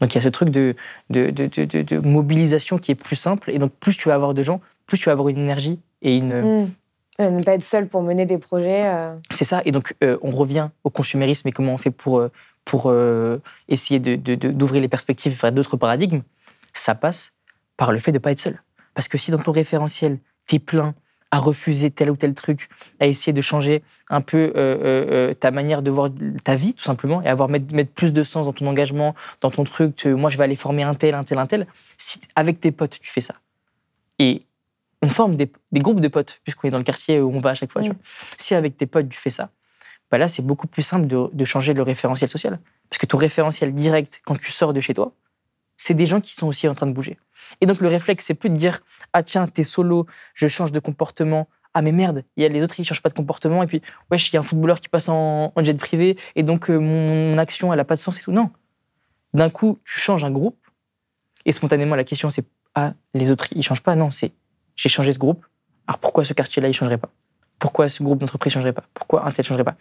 [0.00, 0.74] Donc, il y a ce truc de,
[1.10, 4.14] de, de, de- de- de mobilisation qui est plus simple, et donc, plus tu vas
[4.14, 6.70] avoir de gens, plus tu vas avoir une énergie et une, Mm.
[7.18, 8.92] Euh, ne pas être seul pour mener des projets.
[9.30, 9.62] C'est ça.
[9.64, 12.22] Et donc, on revient au consumérisme et comment on fait pour,
[12.66, 12.92] pour
[13.70, 16.20] essayer d'ouvrir les perspectives vers d'autres paradigmes.
[16.74, 17.32] Ça passe
[17.78, 18.60] par le fait de ne pas être seul.
[18.96, 20.18] Parce que si dans ton référentiel,
[20.48, 20.94] tu es plein
[21.30, 22.68] à refuser tel ou tel truc,
[22.98, 26.08] à essayer de changer un peu euh, euh, euh, ta manière de voir
[26.44, 29.50] ta vie, tout simplement, et avoir mettre, mettre plus de sens dans ton engagement, dans
[29.50, 29.94] ton truc.
[29.96, 31.66] tu- moi, je vais aller former un tel, un tel, un tel.
[31.98, 33.34] Si avec tes potes, tu fais ça,
[34.18, 34.46] et
[35.02, 37.50] on forme des, des groupes de potes, puisqu'on est dans le quartier où on va
[37.50, 37.82] à chaque fois.
[37.82, 37.98] tu vois.
[38.38, 39.50] Si avec tes potes, tu fais ça,
[40.10, 42.58] bah là, c'est beaucoup plus simple de, de changer le référentiel social.
[42.88, 45.12] Parce que ton référentiel direct, quand tu sors de chez toi,
[45.76, 47.18] c'est des gens qui sont aussi en train de bouger.
[47.60, 48.80] Et donc, le réflexe, c'est plus de dire
[49.12, 51.48] Ah, tiens, t'es solo, je change de comportement.
[51.74, 53.62] Ah, mais merde, il y a les autres qui ne changent pas de comportement.
[53.62, 56.18] Et puis, wesh, il y a un footballeur qui passe en, jet privé.
[56.34, 58.32] Et donc, euh, mon action, elle n'a pas de sens et tout.
[58.32, 58.50] Non.
[59.34, 60.56] D'un coup, tu changes un groupe.
[61.44, 63.94] Et spontanément, la question, c'est Ah, les autres, ils changent pas?
[63.94, 64.32] Non, c'est
[64.74, 65.44] J'ai changé ce groupe.
[65.86, 67.10] Alors, pourquoi ce quartier-là, il changerait pas?
[67.58, 68.84] Pourquoi ce groupe d'entreprise changerait pas?
[68.94, 69.76] Pourquoi un tel changerait pas?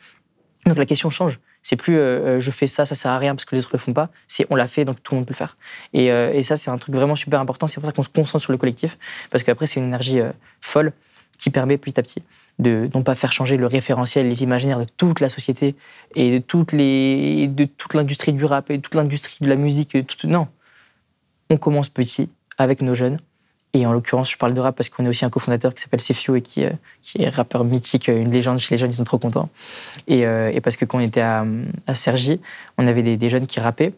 [0.65, 1.39] Donc, la question change.
[1.65, 3.71] C'est plus euh, euh, je fais ça, ça sert à rien parce que les autres
[3.73, 4.09] le font pas.
[4.27, 5.57] C'est on l'a fait, donc tout le monde peut le faire.
[5.93, 7.65] Et, euh, et ça, c'est un truc vraiment super important.
[7.65, 8.99] C'est pour ça qu'on se concentre sur le collectif
[9.31, 10.19] parce qu'après, c'est une énergie
[10.61, 10.93] folle
[11.39, 12.21] qui permet petit à petit
[12.59, 15.75] de non pas faire changer le référentiel, les imaginaires de toute la société
[16.13, 19.55] et de toutes les de toute l'industrie du rap et de toute l'industrie de la
[19.55, 19.97] musique.
[20.23, 20.47] non,
[21.49, 23.17] on commence petit avec nos jeunes.
[23.75, 25.99] Et en l'occurrence, je parle de rap parce qu'on est aussi un cofondateur qui s'appelle
[25.99, 26.69] Sefio et qui, euh,
[27.01, 29.49] qui est rappeur mythique, une légende chez les jeunes, ils sont trop contents.
[30.07, 31.45] Et, euh, et parce que quand on était à,
[31.85, 32.39] à Cergy,
[32.77, 33.91] on avait des, des jeunes qui rappaient.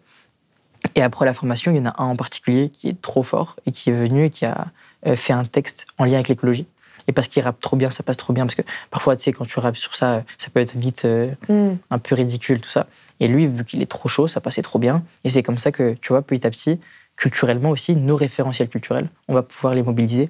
[0.96, 3.56] Et après la formation, il y en a un en particulier qui est trop fort
[3.68, 4.66] et qui est venu et qui a
[5.06, 6.66] euh, fait un texte en lien avec l'écologie.
[7.08, 8.46] Et parce qu'il rappe trop bien, ça passe trop bien.
[8.46, 11.32] Parce que parfois, tu sais, quand tu rappes sur ça, ça peut être vite euh,
[11.50, 11.76] Mm.
[11.92, 12.88] un peu ridicule, tout ça.
[13.20, 15.04] Et lui, vu qu'il est trop chaud, ça passait trop bien.
[15.24, 16.80] Et c'est comme ça que, tu vois, petit à petit,
[17.18, 20.30] culturellement aussi, nos référentiels culturels, on va pouvoir les mobiliser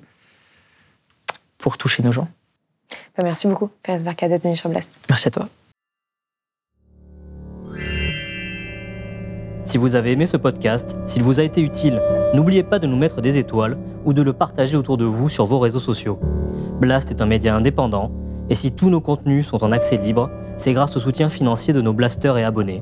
[1.57, 2.29] pour toucher nos gens.
[3.17, 5.01] Bah, merci beaucoup, Pérez Barca, d'être venu sur Blast.
[5.09, 5.49] Merci à toi.
[9.63, 12.01] Si vous avez aimé ce podcast, s'il vous a été utile,
[12.33, 15.45] n'oubliez pas de nous mettre des étoiles ou de le partager autour de vous sur
[15.45, 16.19] vos réseaux sociaux.
[16.79, 18.11] Blast est un média indépendant,
[18.49, 21.81] et si tous nos contenus sont en accès libre, c'est grâce au soutien financier de
[21.81, 22.81] nos blasters et abonnés.